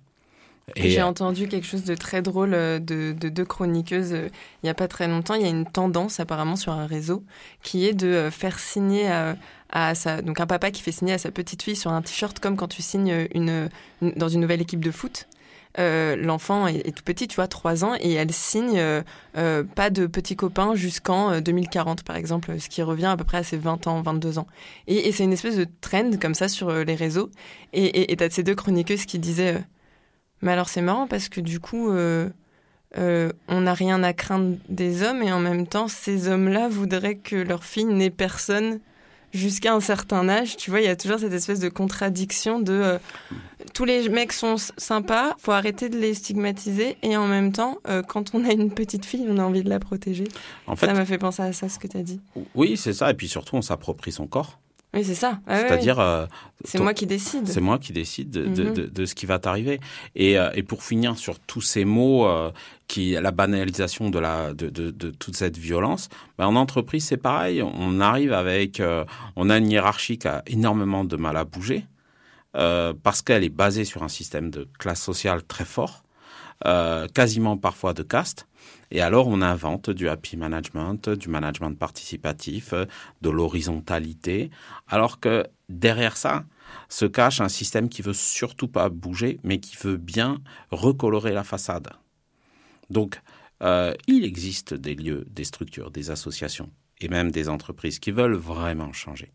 Et 0.74 0.90
J'ai 0.90 1.02
entendu 1.02 1.46
quelque 1.46 1.66
chose 1.66 1.84
de 1.84 1.94
très 1.94 2.22
drôle 2.22 2.52
euh, 2.52 2.80
de, 2.80 3.12
de 3.12 3.28
deux 3.28 3.44
chroniqueuses 3.44 4.12
euh, 4.14 4.28
il 4.62 4.66
n'y 4.66 4.70
a 4.70 4.74
pas 4.74 4.88
très 4.88 5.06
longtemps. 5.06 5.34
Il 5.34 5.42
y 5.42 5.44
a 5.44 5.48
une 5.48 5.64
tendance 5.64 6.18
apparemment 6.18 6.56
sur 6.56 6.72
un 6.72 6.86
réseau 6.88 7.22
qui 7.62 7.86
est 7.86 7.94
de 7.94 8.08
euh, 8.08 8.30
faire 8.32 8.58
signer 8.58 9.06
à, 9.06 9.36
Donc 10.24 10.40
un 10.40 10.46
papa 10.46 10.70
qui 10.70 10.82
fait 10.82 10.92
signer 10.92 11.12
à 11.12 11.18
sa 11.18 11.30
petite 11.30 11.62
fille 11.62 11.76
sur 11.76 11.92
un 11.92 12.00
t-shirt 12.00 12.38
comme 12.38 12.56
quand 12.56 12.68
tu 12.68 12.82
signes 12.82 13.28
une, 13.34 13.68
dans 14.00 14.28
une 14.28 14.40
nouvelle 14.40 14.62
équipe 14.62 14.82
de 14.82 14.90
foot. 14.90 15.26
euh, 15.78 16.16
l'enfant 16.16 16.66
est, 16.66 16.96
tout 16.96 17.02
petit, 17.04 17.28
tu 17.28 17.36
vois, 17.36 17.48
3 17.48 17.84
ans, 17.84 17.94
et 18.00 18.14
elle 18.14 18.32
signe 18.32 18.78
euh, 18.78 19.62
pas 19.74 19.90
de 19.90 20.06
petits 20.06 20.34
copains 20.34 20.74
jusqu'en 20.74 21.40
2040, 21.42 22.02
par 22.02 22.16
exemple, 22.16 22.58
ce 22.58 22.70
qui 22.70 22.82
revient 22.82 23.06
à 23.06 23.16
peu 23.18 23.24
près 23.24 23.38
à 23.38 23.42
ses 23.42 23.58
20 23.58 23.86
ans, 23.86 24.00
22 24.00 24.38
ans. 24.38 24.46
Et, 24.86 25.12
c'est 25.12 25.24
une 25.24 25.34
espèce 25.34 25.56
de 25.56 25.66
trend 25.82 26.12
comme 26.18 26.34
ça 26.34 26.48
sur 26.48 26.72
les 26.72 26.94
réseaux. 26.94 27.30
Et 27.74 28.16
tu 28.16 28.24
as 28.24 28.30
ces 28.30 28.42
deux 28.42 28.54
chroniqueuses 28.54 29.04
qui 29.04 29.18
disaient 29.18 29.62
Mais 30.40 30.52
alors 30.52 30.70
c'est 30.70 30.82
marrant 30.82 31.06
parce 31.06 31.28
que 31.28 31.40
du 31.42 31.60
coup. 31.60 31.90
on 31.92 33.60
n'a 33.60 33.74
rien 33.74 34.02
à 34.02 34.14
craindre 34.14 34.56
des 34.70 35.02
hommes 35.02 35.22
et 35.22 35.32
en 35.32 35.40
même 35.40 35.66
temps, 35.66 35.88
ces 35.88 36.28
hommes-là 36.28 36.68
voudraient 36.68 37.16
que 37.16 37.36
leur 37.36 37.62
fille 37.64 37.84
n'ait 37.84 38.08
personne 38.08 38.80
jusqu'à 39.36 39.74
un 39.74 39.80
certain 39.80 40.28
âge, 40.28 40.56
tu 40.56 40.70
vois, 40.70 40.80
il 40.80 40.86
y 40.86 40.88
a 40.88 40.96
toujours 40.96 41.18
cette 41.18 41.32
espèce 41.32 41.60
de 41.60 41.68
contradiction 41.68 42.60
de 42.60 42.72
euh, 42.72 42.98
tous 43.74 43.84
les 43.84 44.08
mecs 44.08 44.32
sont 44.32 44.56
sympas, 44.76 45.34
faut 45.38 45.52
arrêter 45.52 45.88
de 45.88 45.98
les 45.98 46.14
stigmatiser 46.14 46.96
et 47.02 47.16
en 47.16 47.26
même 47.26 47.52
temps, 47.52 47.78
euh, 47.88 48.02
quand 48.02 48.34
on 48.34 48.44
a 48.44 48.52
une 48.52 48.72
petite 48.72 49.04
fille, 49.04 49.26
on 49.28 49.38
a 49.38 49.42
envie 49.42 49.62
de 49.62 49.68
la 49.68 49.78
protéger. 49.78 50.24
En 50.66 50.76
fait, 50.76 50.86
ça 50.86 50.94
m'a 50.94 51.04
fait 51.04 51.18
penser 51.18 51.42
à 51.42 51.52
ça, 51.52 51.68
ce 51.68 51.78
que 51.78 51.86
tu 51.86 51.96
as 51.96 52.02
dit. 52.02 52.20
Oui, 52.54 52.76
c'est 52.76 52.92
ça, 52.92 53.10
et 53.10 53.14
puis 53.14 53.28
surtout, 53.28 53.56
on 53.56 53.62
s'approprie 53.62 54.12
son 54.12 54.26
corps. 54.26 54.58
Oui, 54.94 55.04
c'est 55.04 55.14
ça. 55.14 55.40
C'est-à-dire. 55.46 56.00
Euh, 56.00 56.26
c'est 56.64 56.80
moi 56.80 56.94
qui 56.94 57.06
décide. 57.06 57.46
C'est 57.46 57.60
moi 57.60 57.78
qui 57.78 57.92
décide 57.92 58.30
de, 58.30 58.64
mhm. 58.64 59.06
ce 59.06 59.14
qui 59.14 59.26
va 59.26 59.38
t'arriver. 59.38 59.78
Et, 60.14 60.36
et, 60.54 60.62
pour 60.62 60.82
finir 60.82 61.18
sur 61.18 61.38
tous 61.38 61.60
ces 61.60 61.84
mots 61.84 62.26
qui 62.88 63.12
la 63.12 63.30
banalisation 63.30 64.10
de 64.10 64.18
la 64.18 64.52
toute 65.18 65.36
cette 65.36 65.56
violence. 65.56 66.08
Ben, 66.38 66.46
en 66.46 66.56
entreprise, 66.56 67.04
c'est 67.04 67.16
pareil. 67.16 67.62
On 67.62 68.00
arrive 68.00 68.32
avec, 68.32 68.80
euh, 68.80 69.04
on 69.34 69.50
a 69.50 69.58
une 69.58 69.70
hiérarchie 69.70 70.18
qui 70.18 70.28
a 70.28 70.42
énormément 70.46 71.04
de 71.04 71.16
mal 71.16 71.36
à 71.36 71.44
bouger 71.44 71.84
euh, 72.56 72.92
parce 73.02 73.22
qu'elle 73.22 73.44
est 73.44 73.48
basée 73.48 73.84
sur 73.84 74.02
un 74.02 74.08
système 74.08 74.50
de 74.50 74.68
classe 74.78 75.02
sociale 75.02 75.42
très 75.42 75.64
fort, 75.64 76.04
euh, 76.64 77.06
quasiment 77.08 77.56
parfois 77.56 77.92
de 77.92 78.02
caste. 78.02 78.46
Et 78.90 79.00
alors, 79.00 79.28
on 79.28 79.42
invente 79.42 79.90
du 79.90 80.08
happy 80.08 80.36
management, 80.36 81.08
du 81.08 81.28
management 81.28 81.72
participatif, 81.72 82.72
de 83.22 83.30
l'horizontalité, 83.30 84.50
alors 84.88 85.20
que 85.20 85.44
derrière 85.68 86.16
ça, 86.16 86.44
se 86.88 87.06
cache 87.06 87.40
un 87.40 87.48
système 87.48 87.88
qui 87.88 88.02
veut 88.02 88.12
surtout 88.12 88.68
pas 88.68 88.88
bouger, 88.88 89.38
mais 89.42 89.58
qui 89.58 89.76
veut 89.76 89.96
bien 89.96 90.38
recolorer 90.70 91.32
la 91.32 91.44
façade. 91.44 91.88
Donc, 92.90 93.20
euh, 93.62 93.94
il 94.06 94.24
existe 94.24 94.74
des 94.74 94.94
lieux, 94.94 95.26
des 95.30 95.44
structures, 95.44 95.90
des 95.90 96.10
associations 96.10 96.70
et 97.00 97.08
même 97.08 97.30
des 97.30 97.48
entreprises 97.48 97.98
qui 97.98 98.10
veulent 98.10 98.34
vraiment 98.34 98.92
changer, 98.92 99.32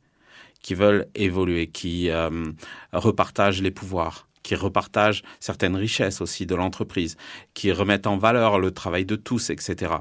qui 0.62 0.74
veulent 0.74 1.08
évoluer, 1.16 1.68
qui 1.68 2.10
euh, 2.10 2.52
repartagent 2.94 3.62
les 3.62 3.72
pouvoirs, 3.72 4.28
qui 4.43 4.55
repartagent 4.55 5.24
certaines 5.39 5.75
richesses 5.75 6.21
aussi 6.21 6.45
de 6.45 6.55
l'entreprise, 6.55 7.17
qui 7.53 7.71
remettent 7.71 8.07
en 8.07 8.17
valeur 8.17 8.60
le 8.60 8.71
travail 8.71 9.05
de 9.05 9.15
tous, 9.15 9.50
etc. 9.50 9.93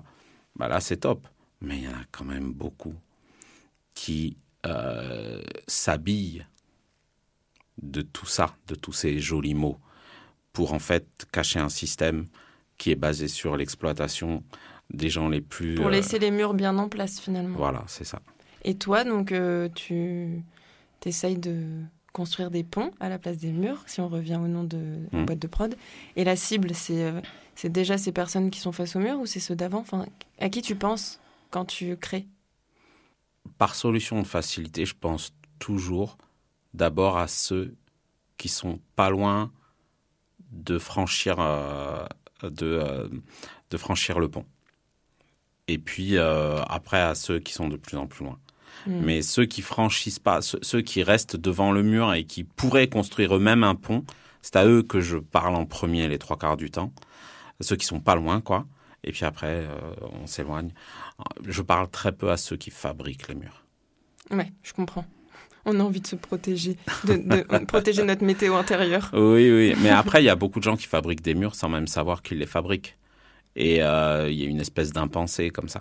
Bah 0.56 0.68
là, 0.68 0.80
c'est 0.80 0.98
top. 0.98 1.26
Mais 1.60 1.78
il 1.78 1.84
y 1.84 1.88
en 1.88 1.92
a 1.92 2.04
quand 2.10 2.24
même 2.24 2.52
beaucoup 2.52 2.94
qui 3.94 4.36
euh, 4.66 5.42
s'habillent 5.66 6.46
de 7.82 8.02
tout 8.02 8.26
ça, 8.26 8.54
de 8.68 8.74
tous 8.74 8.92
ces 8.92 9.18
jolis 9.18 9.54
mots, 9.54 9.78
pour 10.52 10.72
en 10.72 10.78
fait 10.78 11.06
cacher 11.32 11.58
un 11.58 11.68
système 11.68 12.26
qui 12.78 12.90
est 12.90 12.96
basé 12.96 13.28
sur 13.28 13.56
l'exploitation 13.56 14.42
des 14.92 15.08
gens 15.08 15.28
les 15.28 15.40
plus... 15.40 15.74
Pour 15.74 15.90
laisser 15.90 16.18
les 16.18 16.30
murs 16.30 16.54
bien 16.54 16.76
en 16.78 16.88
place 16.88 17.20
finalement. 17.20 17.56
Voilà, 17.56 17.84
c'est 17.86 18.04
ça. 18.04 18.20
Et 18.64 18.74
toi, 18.76 19.04
donc, 19.04 19.32
euh, 19.32 19.68
tu 19.74 20.42
essayes 21.04 21.38
de 21.38 21.82
construire 22.12 22.50
des 22.50 22.64
ponts 22.64 22.90
à 23.00 23.08
la 23.08 23.18
place 23.18 23.38
des 23.38 23.52
murs, 23.52 23.82
si 23.86 24.00
on 24.00 24.08
revient 24.08 24.36
au 24.36 24.48
nom 24.48 24.64
de 24.64 24.98
la 25.12 25.20
mmh. 25.20 25.26
boîte 25.26 25.38
de 25.38 25.46
prod. 25.46 25.76
Et 26.16 26.24
la 26.24 26.36
cible, 26.36 26.74
c'est 26.74 27.04
euh, 27.04 27.20
c'est 27.54 27.70
déjà 27.70 27.98
ces 27.98 28.12
personnes 28.12 28.50
qui 28.50 28.60
sont 28.60 28.72
face 28.72 28.96
au 28.96 28.98
mur 28.98 29.18
ou 29.18 29.26
c'est 29.26 29.40
ceux 29.40 29.54
d'avant? 29.56 29.80
Enfin, 29.80 30.06
À 30.38 30.48
qui 30.48 30.62
tu 30.62 30.76
penses 30.76 31.20
quand 31.50 31.64
tu 31.64 31.96
crées? 31.96 32.26
Par 33.58 33.74
solution 33.74 34.20
de 34.20 34.26
facilité, 34.26 34.86
je 34.86 34.94
pense 34.98 35.34
toujours 35.58 36.16
d'abord 36.72 37.18
à 37.18 37.28
ceux 37.28 37.74
qui 38.38 38.48
sont 38.48 38.80
pas 38.96 39.10
loin 39.10 39.52
de 40.52 40.78
franchir 40.78 41.36
euh, 41.38 42.06
de, 42.42 42.66
euh, 42.66 43.08
de 43.70 43.76
franchir 43.76 44.18
le 44.18 44.28
pont. 44.28 44.46
Et 45.68 45.78
puis 45.78 46.18
après 46.18 47.00
à 47.00 47.14
ceux 47.14 47.38
qui 47.38 47.52
sont 47.52 47.68
de 47.68 47.76
plus 47.76 47.96
en 47.96 48.08
plus 48.08 48.24
loin. 48.24 48.40
Hmm. 48.86 49.00
Mais 49.04 49.22
ceux 49.22 49.46
qui 49.46 49.62
franchissent 49.62 50.18
pas, 50.18 50.40
ceux, 50.42 50.80
qui 50.80 51.02
restent 51.02 51.36
devant 51.36 51.72
le 51.72 51.82
mur 51.82 52.12
et 52.14 52.24
qui 52.24 52.44
pourraient 52.44 52.88
construire 52.88 53.36
eux-mêmes 53.36 53.64
un 53.64 53.74
pont, 53.74 54.04
c'est 54.42 54.56
à 54.56 54.66
eux 54.66 54.82
que 54.82 55.00
je 55.00 55.18
parle 55.18 55.54
en 55.54 55.66
premier 55.66 56.08
les 56.08 56.18
trois 56.18 56.38
quarts 56.38 56.56
du 56.56 56.70
temps. 56.70 56.92
Ceux 57.60 57.76
qui 57.76 57.86
sont 57.86 58.00
pas 58.00 58.14
loin, 58.14 58.40
quoi. 58.40 58.66
Et 59.04 59.12
puis 59.12 59.24
après, 59.24 59.66
euh, 59.66 59.94
on 60.22 60.26
s'éloigne. 60.26 60.72
Je 61.46 61.62
parle 61.62 61.88
très 61.90 62.12
peu 62.12 62.30
à 62.30 62.36
ceux 62.36 62.56
qui 62.56 62.70
fabriquent 62.70 63.28
les 63.28 63.34
murs. 63.34 63.64
Ouais, 64.30 64.52
je 64.62 64.72
comprends 64.72 65.04
on 65.64 65.80
a 65.80 65.82
envie 65.82 66.00
de 66.00 66.06
se 66.06 66.16
protéger, 66.16 66.76
de, 67.04 67.64
protéger 67.66 68.02
notre 68.02 68.24
météo 68.24 68.54
intérieure. 68.54 69.10
Oui, 69.12 69.50
oui. 69.50 69.74
Mais 69.82 69.90
après, 69.90 70.22
il 70.22 70.26
y 70.26 70.30
a 70.30 70.36
beaucoup 70.36 70.58
de 70.58 70.64
gens 70.64 70.76
qui 70.76 70.86
fabriquent 70.86 71.22
des 71.22 71.34
murs 71.34 71.54
sans 71.54 71.68
même 71.68 71.86
savoir 71.86 72.22
qu'ils 72.22 72.38
les 72.38 72.46
fabriquent. 72.46 72.96
Et 73.56 73.82
euh, 73.82 74.30
il 74.30 74.38
y 74.38 74.44
a 74.44 74.46
une 74.46 74.60
espèce 74.60 74.92
d'impensé 74.92 75.50
comme 75.50 75.68
ça. 75.68 75.80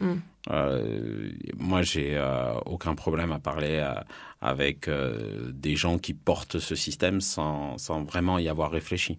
Hmm. 0.00 0.16
Euh, 0.50 1.30
moi, 1.56 1.82
j'ai 1.82 2.16
euh, 2.16 2.54
aucun 2.66 2.94
problème 2.94 3.32
à 3.32 3.38
parler 3.38 3.84
avec 4.40 4.90
des 4.90 5.76
gens 5.76 5.98
qui 5.98 6.14
portent 6.14 6.58
ce 6.58 6.74
système 6.74 7.20
sans, 7.20 7.78
sans, 7.78 8.02
vraiment 8.02 8.38
y 8.38 8.48
avoir 8.48 8.70
réfléchi. 8.70 9.18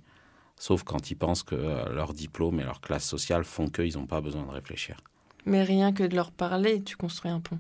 Sauf 0.57 0.83
quand 0.83 1.11
ils 1.11 1.15
pensent 1.15 1.43
que 1.43 1.55
leur 1.55 2.13
diplôme 2.13 2.59
et 2.59 2.63
leur 2.63 2.81
classe 2.81 3.05
sociale 3.05 3.43
font 3.43 3.67
qu'ils 3.67 3.97
n'ont 3.97 4.05
pas 4.05 4.21
besoin 4.21 4.43
de 4.43 4.51
réfléchir. 4.51 4.97
Mais 5.45 5.63
rien 5.63 5.91
que 5.91 6.03
de 6.03 6.15
leur 6.15 6.31
parler, 6.31 6.83
tu 6.83 6.95
construis 6.95 7.31
un 7.31 7.39
pont. 7.39 7.59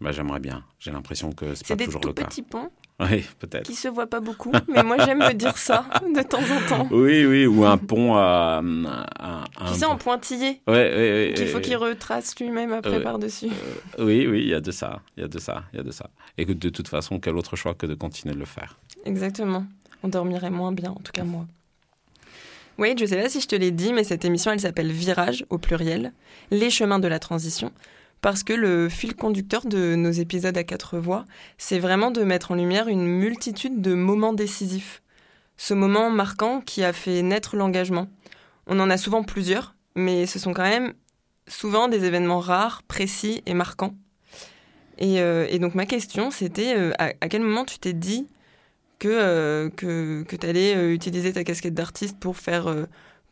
Bah, 0.00 0.10
j'aimerais 0.10 0.40
bien. 0.40 0.64
J'ai 0.78 0.90
l'impression 0.90 1.32
que 1.32 1.54
c'est 1.54 1.76
pas 1.76 1.84
toujours 1.84 2.00
le 2.04 2.12
cas. 2.12 2.22
C'est 2.30 2.40
des 2.40 2.42
petits 2.42 2.42
ponts. 2.42 2.70
Oui, 3.00 3.24
peut-être. 3.38 3.64
Qui 3.64 3.74
se 3.74 3.88
voient 3.88 4.06
pas 4.06 4.20
beaucoup, 4.20 4.52
mais 4.68 4.82
moi 4.82 4.96
j'aime 5.04 5.18
me 5.18 5.32
dire 5.32 5.56
ça 5.56 5.86
de 6.14 6.22
temps 6.22 6.38
en 6.38 6.68
temps. 6.68 6.88
Oui, 6.92 7.24
oui, 7.24 7.46
ou 7.46 7.64
un 7.64 7.78
pont 7.78 8.14
à. 8.16 8.62
tu 9.66 9.74
sais, 9.74 9.84
en 9.84 9.96
pointillé. 9.96 10.60
Oui, 10.66 10.74
oui, 10.76 11.28
oui. 11.28 11.34
Qu'il 11.34 11.48
faut 11.48 11.60
qu'il 11.60 11.76
retrace 11.76 12.38
lui-même 12.38 12.72
après 12.72 13.02
par-dessus. 13.02 13.48
Euh, 13.98 14.04
oui, 14.04 14.26
oui, 14.26 14.42
il 14.42 14.48
y 14.48 14.54
a 14.54 14.60
de 14.60 14.70
ça. 14.70 15.00
Il 15.16 15.22
y 15.22 15.24
a 15.24 15.28
de 15.28 15.38
ça. 15.38 15.64
Il 15.72 15.78
y 15.78 15.80
a 15.80 15.82
de 15.82 15.90
ça. 15.90 16.10
Et 16.38 16.46
que 16.46 16.52
de 16.52 16.68
toute 16.68 16.88
façon, 16.88 17.18
quel 17.18 17.36
autre 17.36 17.56
choix 17.56 17.74
que 17.74 17.86
de 17.86 17.94
continuer 17.94 18.34
de 18.34 18.40
le 18.40 18.44
faire? 18.46 18.78
Exactement. 19.04 19.64
On 20.02 20.08
dormirait 20.08 20.50
moins 20.50 20.72
bien, 20.72 20.90
en 20.90 21.00
tout 21.00 21.12
cas 21.12 21.24
moi. 21.24 21.46
Oui, 22.78 22.94
je 22.98 23.04
sais 23.04 23.20
pas 23.20 23.28
si 23.28 23.40
je 23.40 23.46
te 23.48 23.54
l'ai 23.54 23.70
dit, 23.70 23.92
mais 23.92 24.04
cette 24.04 24.24
émission, 24.24 24.50
elle 24.50 24.60
s'appelle 24.60 24.90
Virage, 24.90 25.44
au 25.50 25.58
pluriel, 25.58 26.12
les 26.50 26.70
chemins 26.70 26.98
de 26.98 27.08
la 27.08 27.18
transition 27.18 27.70
parce 28.22 28.44
que 28.44 28.52
le 28.52 28.88
fil 28.88 29.14
conducteur 29.14 29.66
de 29.66 29.96
nos 29.96 30.12
épisodes 30.12 30.56
à 30.56 30.64
quatre 30.64 30.96
voix, 30.96 31.26
c'est 31.58 31.80
vraiment 31.80 32.12
de 32.12 32.22
mettre 32.22 32.52
en 32.52 32.54
lumière 32.54 32.86
une 32.88 33.04
multitude 33.04 33.82
de 33.82 33.94
moments 33.94 34.32
décisifs. 34.32 35.02
Ce 35.56 35.74
moment 35.74 36.08
marquant 36.08 36.60
qui 36.60 36.84
a 36.84 36.92
fait 36.92 37.20
naître 37.22 37.56
l'engagement. 37.56 38.08
On 38.68 38.78
en 38.78 38.90
a 38.90 38.96
souvent 38.96 39.24
plusieurs, 39.24 39.74
mais 39.96 40.26
ce 40.26 40.38
sont 40.38 40.54
quand 40.54 40.62
même 40.62 40.94
souvent 41.48 41.88
des 41.88 42.04
événements 42.04 42.38
rares, 42.38 42.84
précis 42.84 43.42
et 43.44 43.54
marquants. 43.54 43.94
Et, 44.98 45.20
euh, 45.20 45.58
donc 45.58 45.74
ma 45.74 45.84
question, 45.84 46.30
c'était 46.30 46.76
euh, 46.76 46.92
à, 46.98 47.28
quel 47.28 47.42
moment 47.42 47.64
tu 47.64 47.80
t'es 47.80 47.92
dit 47.92 48.28
que, 49.00 49.08
euh, 49.08 49.68
que, 49.68 50.22
que 50.22 50.36
tu 50.36 50.46
allais 50.46 50.94
utiliser 50.94 51.32
ta 51.32 51.42
casquette 51.42 51.74
d'artiste 51.74 52.20
pour 52.20 52.36
faire 52.36 52.72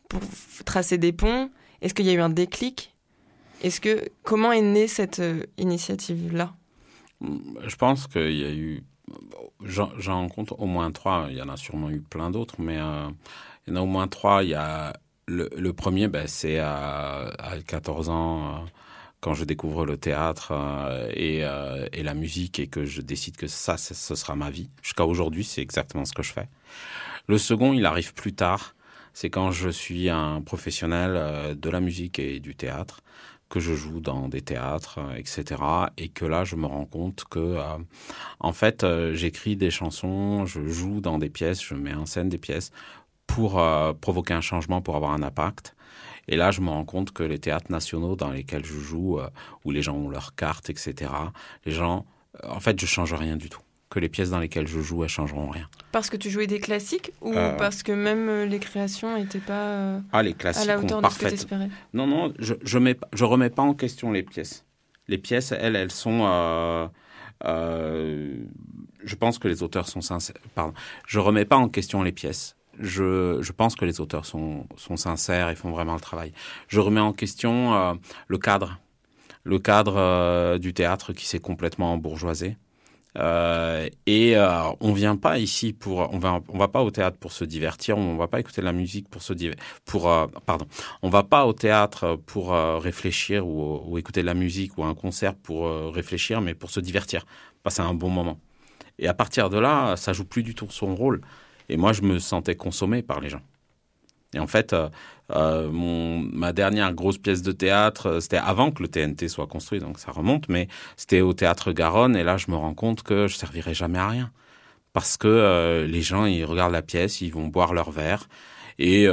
pour 0.09 0.19
tracer 0.65 0.97
des 0.97 1.13
ponts? 1.13 1.49
Est-ce 1.81 1.93
qu'il 1.93 2.05
y 2.05 2.09
a 2.09 2.13
eu 2.13 2.19
un 2.19 2.29
déclic? 2.29 2.93
Est-ce 3.61 3.79
que 3.79 4.09
comment 4.23 4.51
est 4.51 4.61
née 4.61 4.87
cette 4.87 5.19
euh, 5.19 5.43
initiative-là? 5.57 6.53
Je 7.21 7.75
pense 7.75 8.07
qu'il 8.07 8.35
y 8.35 8.43
a 8.43 8.51
eu, 8.51 8.83
j'en 9.63 10.27
compte 10.29 10.53
au 10.57 10.65
moins 10.65 10.91
trois. 10.91 11.27
Il 11.29 11.37
y 11.37 11.41
en 11.41 11.49
a 11.49 11.57
sûrement 11.57 11.91
eu 11.91 12.01
plein 12.01 12.31
d'autres, 12.31 12.55
mais 12.59 12.79
euh, 12.79 13.09
il 13.67 13.73
y 13.73 13.77
en 13.77 13.79
a 13.79 13.83
au 13.83 13.87
moins 13.87 14.07
trois. 14.07 14.43
Il 14.43 14.49
y 14.49 14.55
a 14.55 14.93
le, 15.27 15.71
premier, 15.71 16.07
ben, 16.07 16.25
c'est 16.27 16.57
à, 16.59 17.31
14 17.67 18.09
ans. 18.09 18.47
Euh, 18.47 18.57
quand 19.19 19.35
je 19.35 19.45
découvre 19.45 19.85
le 19.85 19.97
théâtre 19.97 20.51
et, 21.13 21.41
et, 21.41 22.03
la 22.03 22.13
musique 22.15 22.57
et 22.57 22.65
que 22.65 22.85
je 22.85 23.01
décide 23.01 23.37
que 23.37 23.45
ça, 23.45 23.77
ce 23.77 24.15
sera 24.15 24.35
ma 24.35 24.49
vie. 24.49 24.71
Jusqu'à 24.81 25.05
aujourd'hui, 25.05 25.43
c'est 25.43 25.61
exactement 25.61 26.05
ce 26.05 26.13
que 26.13 26.23
je 26.23 26.33
fais. 26.33 26.49
Le 27.27 27.37
second, 27.37 27.73
il 27.73 27.85
arrive 27.85 28.15
plus 28.15 28.33
tard. 28.33 28.73
C'est 29.13 29.29
quand 29.29 29.51
je 29.51 29.69
suis 29.69 30.09
un 30.09 30.41
professionnel 30.41 31.55
de 31.55 31.69
la 31.69 31.81
musique 31.81 32.17
et 32.17 32.39
du 32.39 32.55
théâtre 32.55 33.03
que 33.51 33.59
je 33.59 33.75
joue 33.75 33.99
dans 33.99 34.29
des 34.29 34.41
théâtres, 34.41 34.99
euh, 34.99 35.15
etc. 35.15 35.61
Et 35.97 36.07
que 36.09 36.25
là, 36.25 36.43
je 36.45 36.55
me 36.55 36.65
rends 36.65 36.85
compte 36.85 37.25
que, 37.29 37.39
euh, 37.39 37.77
en 38.39 38.53
fait, 38.53 38.83
euh, 38.83 39.13
j'écris 39.13 39.57
des 39.57 39.69
chansons, 39.69 40.45
je 40.45 40.65
joue 40.65 41.01
dans 41.01 41.19
des 41.19 41.29
pièces, 41.29 41.61
je 41.61 41.75
mets 41.75 41.93
en 41.93 42.05
scène 42.05 42.29
des 42.29 42.39
pièces 42.39 42.71
pour 43.27 43.61
provoquer 44.01 44.33
un 44.33 44.41
changement, 44.41 44.81
pour 44.81 44.97
avoir 44.97 45.13
un 45.13 45.23
impact. 45.23 45.73
Et 46.27 46.35
là, 46.35 46.51
je 46.51 46.59
me 46.59 46.69
rends 46.69 46.83
compte 46.83 47.11
que 47.13 47.23
les 47.23 47.39
théâtres 47.39 47.71
nationaux 47.71 48.17
dans 48.17 48.29
lesquels 48.29 48.65
je 48.65 48.77
joue, 48.77 49.21
où 49.63 49.71
les 49.71 49.81
gens 49.81 49.95
ont 49.95 50.09
leurs 50.09 50.35
cartes, 50.35 50.69
etc., 50.69 51.09
les 51.65 51.71
gens, 51.71 52.05
en 52.43 52.59
fait, 52.59 52.77
je 52.77 52.85
change 52.85 53.13
rien 53.13 53.37
du 53.37 53.49
tout. 53.49 53.61
Que 53.91 53.99
les 53.99 54.09
pièces 54.09 54.31
dans 54.31 54.39
lesquelles 54.39 54.67
je 54.67 54.79
joue, 54.79 55.03
elles 55.03 55.09
changeront 55.09 55.49
rien. 55.49 55.69
Parce 55.91 56.09
que 56.09 56.17
tu 56.17 56.29
jouais 56.31 56.47
des 56.47 56.59
classiques 56.59 57.11
ou 57.21 57.33
Euh. 57.35 57.55
parce 57.57 57.83
que 57.83 57.91
même 57.91 58.27
euh, 58.29 58.45
les 58.47 58.57
créations 58.57 59.15
n'étaient 59.17 59.39
pas 59.39 59.53
euh, 59.67 59.99
Ah, 60.11 60.23
les 60.23 60.33
à 60.43 60.65
la 60.65 60.79
hauteur 60.79 61.01
de 61.01 61.07
ce 61.09 61.15
que 61.15 61.19
parfait- 61.21 61.29
t'espérais? 61.29 61.69
Non, 61.93 62.07
non, 62.07 62.33
je 62.39 62.77
mets 62.79 62.97
je 63.13 63.25
remets 63.25 63.49
pas 63.51 63.61
en 63.63 63.73
question 63.75 64.11
les 64.11 64.23
pièces. 64.23 64.65
Les 65.07 65.17
pièces, 65.19 65.51
elles, 65.51 65.75
elles 65.75 65.91
sont. 65.91 66.21
euh, 66.25 66.87
euh, 67.45 68.35
je 69.03 69.15
pense 69.15 69.39
que 69.39 69.47
les 69.47 69.63
auteurs 69.63 69.87
sont 69.87 70.01
sincères. 70.01 70.35
Pardon. 70.55 70.73
Je 71.07 71.19
remets 71.19 71.45
pas 71.45 71.57
en 71.57 71.69
question 71.69 72.01
les 72.03 72.11
pièces. 72.11 72.55
Je, 72.79 73.39
je 73.41 73.51
pense 73.51 73.75
que 73.75 73.83
les 73.85 73.99
auteurs 73.99 74.25
sont, 74.25 74.65
sont 74.77 74.95
sincères 74.95 75.49
et 75.49 75.55
font 75.55 75.71
vraiment 75.71 75.93
le 75.95 75.99
travail. 75.99 76.31
Je 76.67 76.79
remets 76.79 77.01
en 77.01 77.13
question 77.13 77.73
euh, 77.73 77.93
le 78.27 78.37
cadre. 78.37 78.79
Le 79.43 79.59
cadre 79.59 79.95
euh, 79.97 80.57
du 80.59 80.73
théâtre 80.73 81.13
qui 81.13 81.25
s'est 81.25 81.39
complètement 81.39 81.97
bourgeoisé. 81.97 82.57
Euh, 83.17 83.89
et 84.05 84.37
euh, 84.37 84.71
on 84.79 84.93
vient 84.93 85.17
pas 85.17 85.37
ici 85.37 85.73
pour 85.73 86.09
on 86.13 86.17
va 86.17 86.39
on 86.47 86.57
va 86.57 86.69
pas 86.69 86.81
au 86.81 86.91
théâtre 86.91 87.17
pour 87.17 87.33
se 87.33 87.43
divertir 87.43 87.97
on 87.97 88.15
va 88.15 88.29
pas 88.29 88.39
écouter 88.39 88.61
de 88.61 88.65
la 88.65 88.71
musique 88.71 89.09
pour 89.09 89.21
se 89.21 89.33
diver- 89.33 89.57
pour 89.83 90.09
euh, 90.09 90.27
pardon 90.45 90.65
on 91.01 91.09
va 91.09 91.23
pas 91.23 91.45
au 91.45 91.51
théâtre 91.51 92.15
pour 92.25 92.53
euh, 92.53 92.77
réfléchir 92.77 93.45
ou, 93.45 93.81
ou 93.85 93.97
écouter 93.97 94.21
de 94.21 94.27
la 94.27 94.33
musique 94.33 94.77
ou 94.77 94.85
un 94.85 94.95
concert 94.95 95.35
pour 95.35 95.69
réfléchir 95.93 96.39
mais 96.39 96.53
pour 96.53 96.69
se 96.71 96.79
divertir. 96.79 97.25
Passer 97.63 97.81
un 97.81 97.93
bon 97.93 98.09
moment. 98.09 98.39
Et 98.99 99.07
à 99.07 99.13
partir 99.13 99.49
de 99.49 99.59
là 99.59 99.97
ça 99.97 100.13
joue 100.13 100.25
plus 100.25 100.43
du 100.43 100.55
tout 100.55 100.67
son 100.69 100.95
rôle. 100.95 101.21
Et 101.69 101.77
moi 101.77 101.91
je 101.93 102.03
me 102.03 102.17
sentais 102.19 102.55
consommé 102.55 103.01
par 103.01 103.19
les 103.19 103.29
gens 103.29 103.41
et 104.33 104.39
en 104.39 104.47
fait 104.47 104.73
euh, 104.73 104.89
euh, 105.31 105.69
ma 105.71 106.53
dernière 106.53 106.93
grosse 106.93 107.17
pièce 107.17 107.41
de 107.41 107.51
théâtre, 107.51 108.07
euh, 108.07 108.19
c'était 108.19 108.37
avant 108.37 108.71
que 108.71 108.83
le 108.83 108.89
TNT 108.89 109.27
soit 109.27 109.47
construit, 109.47 109.79
donc 109.79 109.99
ça 109.99 110.11
remonte, 110.11 110.49
mais 110.49 110.67
c'était 110.97 111.21
au 111.21 111.33
théâtre 111.33 111.71
Garonne, 111.71 112.15
et 112.15 112.23
là 112.23 112.37
je 112.37 112.49
me 112.49 112.55
rends 112.55 112.73
compte 112.73 113.03
que 113.03 113.27
je 113.27 113.35
servirai 113.35 113.73
jamais 113.73 113.99
à 113.99 114.07
rien. 114.07 114.31
Parce 114.93 115.15
que 115.15 115.85
les 115.87 116.01
gens, 116.01 116.25
ils 116.25 116.43
regardent 116.43 116.73
la 116.73 116.81
pièce, 116.81 117.21
ils 117.21 117.31
vont 117.31 117.47
boire 117.47 117.73
leur 117.73 117.91
verre, 117.91 118.27
et 118.77 119.07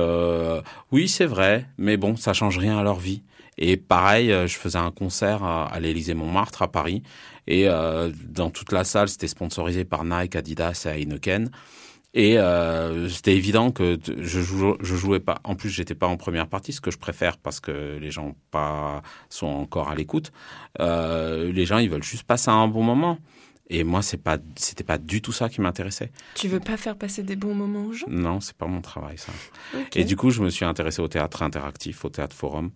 oui, 0.91 1.07
c'est 1.07 1.25
vrai, 1.25 1.69
mais 1.79 1.97
bon, 1.97 2.17
ça 2.17 2.33
change 2.33 2.59
rien 2.59 2.77
à 2.77 2.83
leur 2.83 2.99
vie. 2.99 3.23
Et 3.59 3.77
pareil, 3.77 4.35
je 4.49 4.57
faisais 4.57 4.79
un 4.79 4.91
concert 4.91 5.45
à, 5.45 5.67
à 5.67 5.79
l'Élysée 5.79 6.15
Montmartre 6.15 6.63
à 6.63 6.69
Paris, 6.69 7.05
et 7.47 7.69
dans 7.69 8.51
toute 8.51 8.73
la 8.73 8.83
salle, 8.83 9.09
c'était 9.09 9.29
sponsorisé 9.29 9.85
par 9.85 10.05
Nike, 10.05 10.35
Adidas 10.35 10.85
et 10.87 11.01
Heineken. 11.01 11.49
Et 12.15 12.39
euh, 12.39 13.09
c'était 13.09 13.37
évident 13.37 13.71
que 13.71 13.99
je, 14.17 14.41
jou- 14.41 14.77
je 14.81 14.97
jouais 14.97 15.21
pas. 15.21 15.41
En 15.45 15.55
plus, 15.55 15.69
j'étais 15.69 15.95
pas 15.95 16.07
en 16.07 16.17
première 16.17 16.49
partie, 16.49 16.73
ce 16.73 16.81
que 16.81 16.91
je 16.91 16.99
préfère 16.99 17.37
parce 17.37 17.61
que 17.61 17.99
les 18.01 18.11
gens 18.11 18.35
pas 18.51 19.03
sont 19.29 19.47
encore 19.47 19.91
à 19.91 19.95
l'écoute. 19.95 20.33
Euh, 20.81 21.53
les 21.53 21.67
gens, 21.67 21.79
ils 21.79 21.91
veulent 21.91 22.03
juste 22.03 22.25
passer 22.25 22.51
un 22.51 22.67
bon 22.69 22.83
moment. 22.83 23.19
Et 23.71 23.85
moi, 23.85 24.01
c'est 24.01 24.17
pas, 24.17 24.39
c'était 24.57 24.83
pas 24.85 24.97
du 24.97 25.21
tout 25.21 25.33
ça 25.33 25.51
qui 25.51 25.61
m'intéressait. 25.61 26.11
Tu 26.35 26.49
veux 26.49 26.59
pas 26.61 26.79
faire 26.79 26.97
passer 26.97 27.23
des 27.23 27.37
bons 27.37 27.55
moments 27.55 27.85
aux 27.85 27.93
gens? 27.93 28.07
Non, 28.09 28.41
c'est 28.41 28.57
pas 28.57 28.67
mon 28.67 28.81
travail, 28.81 29.19
ça. 29.19 29.31
Et 29.95 30.05
du 30.05 30.17
coup, 30.17 30.31
je 30.31 30.41
me 30.43 30.49
suis 30.49 30.65
intéressé 30.65 31.03
au 31.03 31.09
théâtre 31.09 31.43
interactif, 31.43 32.07
au 32.07 32.09
théâtre 32.09 32.35
forum 32.35 32.71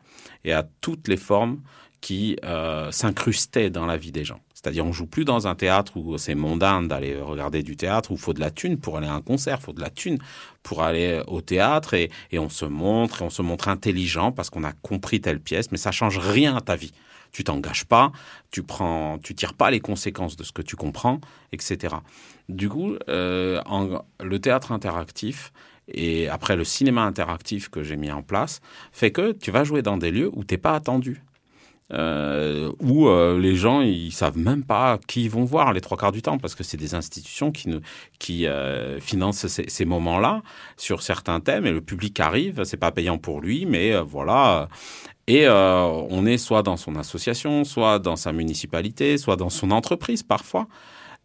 et 0.44 0.52
à 0.52 0.62
toutes 0.82 1.08
les 1.08 1.16
formes 1.16 1.62
qui 2.02 2.36
euh, 2.44 2.90
s'incrustaient 2.90 3.70
dans 3.70 3.86
la 3.86 3.96
vie 3.96 4.12
des 4.12 4.24
gens. 4.24 4.40
C'est-à-dire, 4.52 4.84
on 4.84 4.92
joue 4.92 5.06
plus 5.06 5.24
dans 5.24 5.48
un 5.48 5.54
théâtre 5.54 5.96
où 5.96 6.18
c'est 6.18 6.34
mondain 6.34 6.82
d'aller 6.82 7.18
regarder 7.18 7.62
du 7.62 7.76
théâtre, 7.76 8.10
où 8.10 8.16
faut 8.16 8.34
de 8.34 8.40
la 8.40 8.50
thune 8.50 8.76
pour 8.76 8.98
aller 8.98 9.06
à 9.06 9.14
un 9.14 9.22
concert, 9.22 9.60
faut 9.60 9.72
de 9.72 9.80
la 9.80 9.90
thune 9.90 10.18
pour 10.62 10.82
aller 10.82 11.22
au 11.26 11.40
théâtre 11.40 11.94
et, 11.94 12.10
et 12.30 12.38
on 12.38 12.48
se 12.48 12.64
montre, 12.64 13.22
on 13.22 13.30
se 13.30 13.40
montre 13.42 13.68
intelligent 13.68 14.30
parce 14.30 14.50
qu'on 14.50 14.62
a 14.62 14.72
compris 14.72 15.20
telle 15.20 15.40
pièce, 15.40 15.72
mais 15.72 15.78
ça 15.78 15.90
change 15.90 16.18
rien 16.18 16.56
à 16.56 16.60
ta 16.60 16.76
vie. 16.76 16.92
Tu 17.32 17.44
t'engages 17.44 17.86
pas, 17.86 18.12
tu 18.50 18.62
prends, 18.62 19.18
tu 19.18 19.34
tires 19.34 19.54
pas 19.54 19.70
les 19.70 19.80
conséquences 19.80 20.36
de 20.36 20.44
ce 20.44 20.52
que 20.52 20.62
tu 20.62 20.76
comprends, 20.76 21.20
etc. 21.52 21.96
Du 22.48 22.68
coup, 22.68 22.96
euh, 23.08 23.60
le 24.22 24.38
théâtre 24.38 24.70
interactif 24.70 25.52
et 25.88 26.28
après 26.28 26.56
le 26.56 26.64
cinéma 26.64 27.02
interactif 27.02 27.68
que 27.68 27.82
j'ai 27.82 27.96
mis 27.96 28.12
en 28.12 28.22
place 28.22 28.60
fait 28.92 29.10
que 29.10 29.32
tu 29.32 29.50
vas 29.50 29.64
jouer 29.64 29.82
dans 29.82 29.96
des 29.96 30.10
lieux 30.10 30.30
où 30.32 30.44
t'es 30.44 30.58
pas 30.58 30.74
attendu. 30.74 31.22
Euh, 31.92 32.72
où 32.80 33.06
euh, 33.08 33.38
les 33.38 33.54
gens 33.54 33.82
ils 33.82 34.12
savent 34.12 34.38
même 34.38 34.64
pas 34.64 34.98
qui 35.06 35.24
ils 35.24 35.30
vont 35.30 35.44
voir 35.44 35.74
les 35.74 35.82
trois 35.82 35.98
quarts 35.98 36.12
du 36.12 36.22
temps 36.22 36.38
parce 36.38 36.54
que 36.54 36.64
c'est 36.64 36.78
des 36.78 36.94
institutions 36.94 37.52
qui, 37.52 38.46
euh, 38.46 38.98
financent 38.98 39.46
ces, 39.46 39.84
moments-là 39.84 40.42
sur 40.78 41.02
certains 41.02 41.40
thèmes 41.40 41.66
et 41.66 41.70
le 41.70 41.82
public 41.82 42.18
arrive, 42.18 42.64
c'est 42.64 42.78
pas 42.78 42.92
payant 42.92 43.18
pour 43.18 43.42
lui, 43.42 43.66
mais 43.66 43.92
euh, 43.92 44.02
voilà. 44.02 44.68
Et 45.26 45.48
on 45.48 46.26
est 46.26 46.36
soit 46.36 46.62
dans 46.62 46.76
son 46.76 46.96
association, 46.96 47.64
soit 47.64 47.98
dans 48.00 48.16
sa 48.16 48.32
municipalité, 48.32 49.18
soit 49.18 49.36
dans 49.36 49.50
son 49.50 49.70
entreprise 49.70 50.22
parfois. 50.22 50.66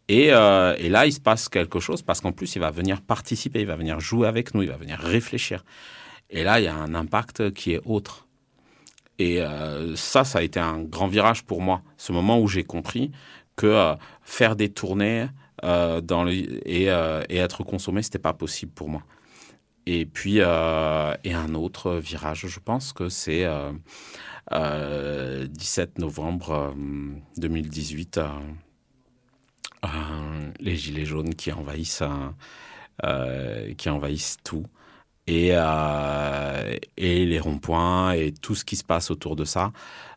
Et 0.08 0.28
là, 0.30 1.06
il 1.06 1.12
se 1.12 1.20
passe 1.20 1.50
quelque 1.50 1.80
chose 1.80 2.04
parce 2.04 2.22
qu'en 2.22 2.32
plus, 2.32 2.56
il 2.56 2.60
va 2.60 2.70
venir 2.70 3.02
participer, 3.02 3.62
il 3.62 3.66
va 3.66 3.76
venir 3.76 4.00
jouer 4.00 4.28
avec 4.28 4.54
nous, 4.54 4.62
il 4.62 4.70
va 4.70 4.78
venir 4.78 5.00
réfléchir. 5.00 5.66
Et 6.30 6.44
là, 6.44 6.60
il 6.60 6.66
y 6.66 6.68
a 6.68 6.76
un 6.76 6.94
impact 6.94 7.52
qui 7.52 7.74
est 7.74 7.82
autre. 7.86 8.27
Et 9.20 9.42
euh, 9.42 9.96
ça, 9.96 10.24
ça 10.24 10.40
a 10.40 10.42
été 10.42 10.60
un 10.60 10.82
grand 10.82 11.08
virage 11.08 11.44
pour 11.44 11.62
moi. 11.62 11.82
Ce 11.98 12.12
moment 12.12 12.40
où 12.40 12.48
j'ai 12.48 12.64
compris 12.64 13.12
que 13.56 13.68
euh, 13.68 13.96
faire 14.22 14.56
des 14.56 14.70
tournées 14.70 15.28
euh, 15.64 16.02
et, 16.66 16.84
et 16.84 17.38
être 17.38 17.64
consommé, 17.64 18.04
c'était 18.04 18.20
pas 18.20 18.34
possible 18.34 18.72
pour 18.74 18.90
moi. 18.90 19.04
Et 19.86 20.06
puis, 20.06 20.38
et 20.38 20.42
un 20.42 21.54
autre 21.56 21.94
virage, 21.96 22.46
je 22.48 22.60
pense 22.60 22.92
que 22.92 23.08
c'est 23.08 23.46
euh, 23.46 23.72
euh, 24.54 25.48
17 25.48 26.00
novembre 26.00 26.74
euh, 26.76 27.14
2018, 27.38 28.18
euh, 28.18 28.28
euh, 29.84 30.52
les 30.60 30.76
gilets 30.76 31.06
jaunes 31.06 31.36
qui 31.36 31.52
envahissent, 31.52 32.04
qui 33.78 33.90
envahissent 33.90 34.38
tout. 34.44 34.66
Et, 35.28 35.50
euh, 35.52 36.78
et 36.96 37.26
les 37.26 37.40
ronds-points 37.40 38.14
et 38.14 38.32
tout 38.32 38.56
ce 38.56 38.64
qui 38.64 38.78
se 38.78 38.84
passe 38.86 39.12
autour 39.12 39.36
de 39.36 39.44
ça. 39.44 39.74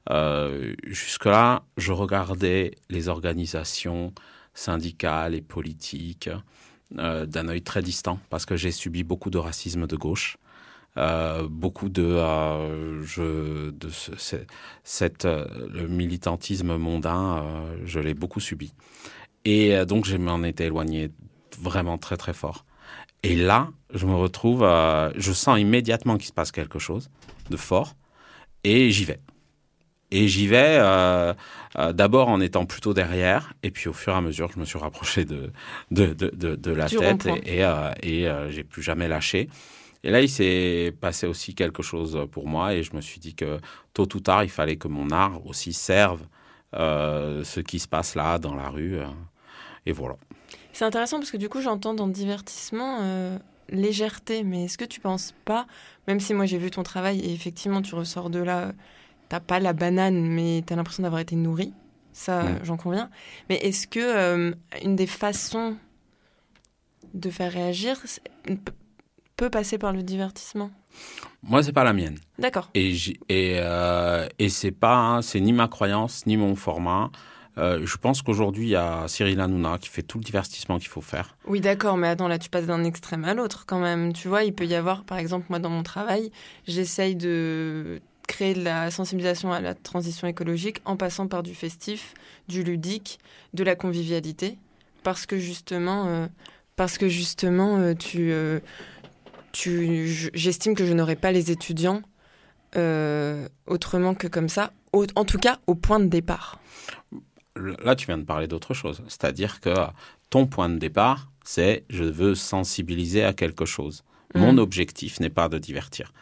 Euh, 0.08 0.74
Jusque-là, 0.86 1.64
je 1.76 1.92
regardais 1.92 2.76
les 2.88 3.08
organisations 3.08 4.12
syndicales 4.54 5.34
et 5.34 5.40
politiques 5.40 6.30
euh, 6.98 7.26
d'un 7.26 7.48
œil 7.48 7.62
très 7.62 7.82
distant 7.82 8.20
parce 8.30 8.46
que 8.46 8.56
j'ai 8.56 8.70
subi 8.70 9.02
beaucoup 9.02 9.30
de 9.30 9.38
racisme 9.38 9.86
de 9.86 9.96
gauche. 9.96 10.38
Beaucoup 11.48 11.88
de, 11.88 12.16
ce, 13.02 13.72
le 15.72 15.86
militantisme 15.86 16.76
mondain, 16.76 17.64
je 17.84 18.00
l'ai 18.00 18.12
beaucoup 18.12 18.40
subi. 18.40 18.74
Et 19.46 19.86
donc, 19.86 20.04
je 20.04 20.16
m'en 20.18 20.42
étais 20.42 20.66
éloigné 20.66 21.10
vraiment 21.58 21.96
très, 21.96 22.18
très 22.18 22.34
fort. 22.34 22.66
Et 23.22 23.34
là, 23.34 23.70
je 23.94 24.06
me 24.06 24.14
retrouve, 24.14 24.60
je 25.16 25.32
sens 25.32 25.58
immédiatement 25.58 26.16
qu'il 26.16 26.26
se 26.26 26.32
passe 26.32 26.52
quelque 26.52 26.78
chose 26.78 27.10
de 27.50 27.56
fort 27.56 27.94
et 28.64 28.90
j'y 28.90 29.04
vais. 29.04 29.20
Et 30.12 30.26
j'y 30.26 30.48
vais 30.48 30.78
euh, 30.80 31.32
euh, 31.78 31.92
d'abord 31.92 32.28
en 32.28 32.40
étant 32.40 32.66
plutôt 32.66 32.94
derrière, 32.94 33.52
et 33.62 33.70
puis 33.70 33.88
au 33.88 33.92
fur 33.92 34.12
et 34.12 34.16
à 34.16 34.20
mesure, 34.20 34.50
je 34.52 34.58
me 34.58 34.64
suis 34.64 34.78
rapproché 34.78 35.24
de, 35.24 35.52
de, 35.92 36.06
de, 36.14 36.30
de, 36.30 36.56
de 36.56 36.70
la 36.72 36.88
tête 36.88 37.26
et, 37.26 37.58
et, 37.58 37.64
euh, 37.64 37.92
et 38.02 38.50
j'ai 38.50 38.64
plus 38.64 38.82
jamais 38.82 39.06
lâché. 39.06 39.48
Et 40.02 40.10
là, 40.10 40.20
il 40.20 40.28
s'est 40.28 40.94
passé 41.00 41.26
aussi 41.26 41.54
quelque 41.54 41.82
chose 41.82 42.26
pour 42.32 42.48
moi, 42.48 42.74
et 42.74 42.82
je 42.82 42.96
me 42.96 43.00
suis 43.00 43.20
dit 43.20 43.34
que 43.34 43.58
tôt 43.94 44.08
ou 44.14 44.20
tard, 44.20 44.42
il 44.42 44.50
fallait 44.50 44.76
que 44.76 44.88
mon 44.88 45.10
art 45.10 45.46
aussi 45.46 45.72
serve 45.72 46.22
ce 46.72 47.60
qui 47.60 47.78
se 47.78 47.86
passe 47.86 48.14
là 48.14 48.38
dans 48.38 48.54
la 48.54 48.68
rue. 48.68 48.98
et 49.86 49.92
voilà. 49.92 50.16
C'est 50.72 50.84
intéressant 50.84 51.18
parce 51.18 51.30
que 51.30 51.36
du 51.36 51.48
coup, 51.48 51.60
j'entends 51.60 51.94
dans 51.94 52.06
le 52.06 52.12
divertissement 52.12 53.38
légèreté, 53.70 54.44
mais 54.44 54.64
est-ce 54.64 54.76
que 54.78 54.84
tu 54.84 55.00
penses 55.00 55.34
pas, 55.44 55.66
même 56.06 56.20
si 56.20 56.34
moi 56.34 56.44
j'ai 56.46 56.58
vu 56.58 56.70
ton 56.70 56.82
travail 56.82 57.20
et 57.20 57.32
effectivement 57.32 57.82
tu 57.82 57.94
ressors 57.94 58.28
de 58.30 58.40
là, 58.40 58.72
t'as 59.28 59.40
pas 59.40 59.60
la 59.60 59.72
banane, 59.72 60.20
mais 60.26 60.62
t'as 60.66 60.76
l'impression 60.76 61.02
d'avoir 61.02 61.20
été 61.20 61.36
nourri, 61.36 61.72
ça 62.12 62.44
j'en 62.64 62.76
conviens. 62.76 63.10
Mais 63.48 63.56
est-ce 63.56 63.86
que 63.86 64.00
euh, 64.00 64.52
une 64.82 64.96
des 64.96 65.06
façons 65.06 65.76
de 67.14 67.30
faire 67.30 67.52
réagir 67.52 68.00
peut- 69.36 69.50
passer 69.50 69.78
par 69.78 69.92
le 69.92 70.02
divertissement? 70.02 70.70
Moi, 71.42 71.62
c'est 71.62 71.72
pas 71.72 71.84
la 71.84 71.94
mienne. 71.94 72.18
D'accord. 72.38 72.68
Et, 72.74 72.94
et, 73.30 73.54
euh, 73.58 74.28
et 74.38 74.50
c'est 74.50 74.70
pas, 74.70 74.96
hein, 74.96 75.22
c'est 75.22 75.40
ni 75.40 75.52
ma 75.54 75.66
croyance, 75.66 76.26
ni 76.26 76.36
mon 76.36 76.54
format. 76.56 77.10
Euh, 77.58 77.84
je 77.84 77.96
pense 77.96 78.22
qu'aujourd'hui, 78.22 78.66
il 78.66 78.70
y 78.70 78.76
a 78.76 79.06
Cyril 79.08 79.40
Hanouna 79.40 79.78
qui 79.78 79.88
fait 79.88 80.02
tout 80.02 80.18
le 80.18 80.24
divertissement 80.24 80.78
qu'il 80.78 80.88
faut 80.88 81.00
faire. 81.00 81.36
Oui, 81.46 81.60
d'accord, 81.60 81.96
mais 81.96 82.08
attends, 82.08 82.28
là, 82.28 82.38
tu 82.38 82.48
passes 82.48 82.66
d'un 82.66 82.84
extrême 82.84 83.24
à 83.24 83.34
l'autre 83.34 83.64
quand 83.66 83.80
même. 83.80 84.12
Tu 84.12 84.28
vois, 84.28 84.44
il 84.44 84.54
peut 84.54 84.66
y 84.66 84.74
avoir, 84.74 85.04
par 85.04 85.18
exemple, 85.18 85.46
moi, 85.50 85.58
dans 85.58 85.70
mon 85.70 85.82
travail, 85.82 86.30
j'essaye 86.66 87.16
de 87.16 88.00
créer 88.28 88.54
de 88.54 88.62
la 88.62 88.90
sensibilisation 88.92 89.52
à 89.52 89.60
la 89.60 89.74
transition 89.74 90.28
écologique 90.28 90.80
en 90.84 90.96
passant 90.96 91.26
par 91.26 91.42
du 91.42 91.54
festif, 91.54 92.14
du 92.48 92.62
ludique, 92.62 93.18
de 93.54 93.64
la 93.64 93.74
convivialité, 93.74 94.56
parce 95.02 95.26
que 95.26 95.36
justement, 95.36 96.06
euh, 96.06 96.26
parce 96.76 96.96
que 96.98 97.08
justement, 97.08 97.78
euh, 97.78 97.94
tu, 97.94 98.32
tu, 99.52 100.06
je- 100.06 100.30
j'estime 100.32 100.74
que 100.76 100.86
je 100.86 100.92
n'aurai 100.92 101.16
pas 101.16 101.32
les 101.32 101.50
étudiants 101.50 102.02
autrement 103.66 104.14
que 104.14 104.28
comme 104.28 104.48
ça, 104.48 104.72
en 104.92 105.24
tout 105.24 105.38
cas 105.38 105.58
au 105.66 105.74
point 105.74 105.98
de 105.98 106.06
départ. 106.06 106.60
Là, 107.84 107.94
tu 107.96 108.06
viens 108.06 108.18
de 108.18 108.24
parler 108.24 108.46
d'autre 108.48 108.74
chose. 108.74 109.02
C'est-à-dire 109.08 109.60
que 109.60 109.74
ton 110.30 110.46
point 110.46 110.68
de 110.68 110.78
départ, 110.78 111.28
c'est 111.44 111.84
je 111.90 112.04
veux 112.04 112.34
sensibiliser 112.34 113.24
à 113.24 113.32
quelque 113.32 113.64
chose. 113.64 114.04
Mon 114.34 114.52
Mhm. 114.52 114.58
objectif 114.60 115.18
n'est 115.20 115.30
pas 115.30 115.48
de 115.48 115.58
divertir. 115.58 116.12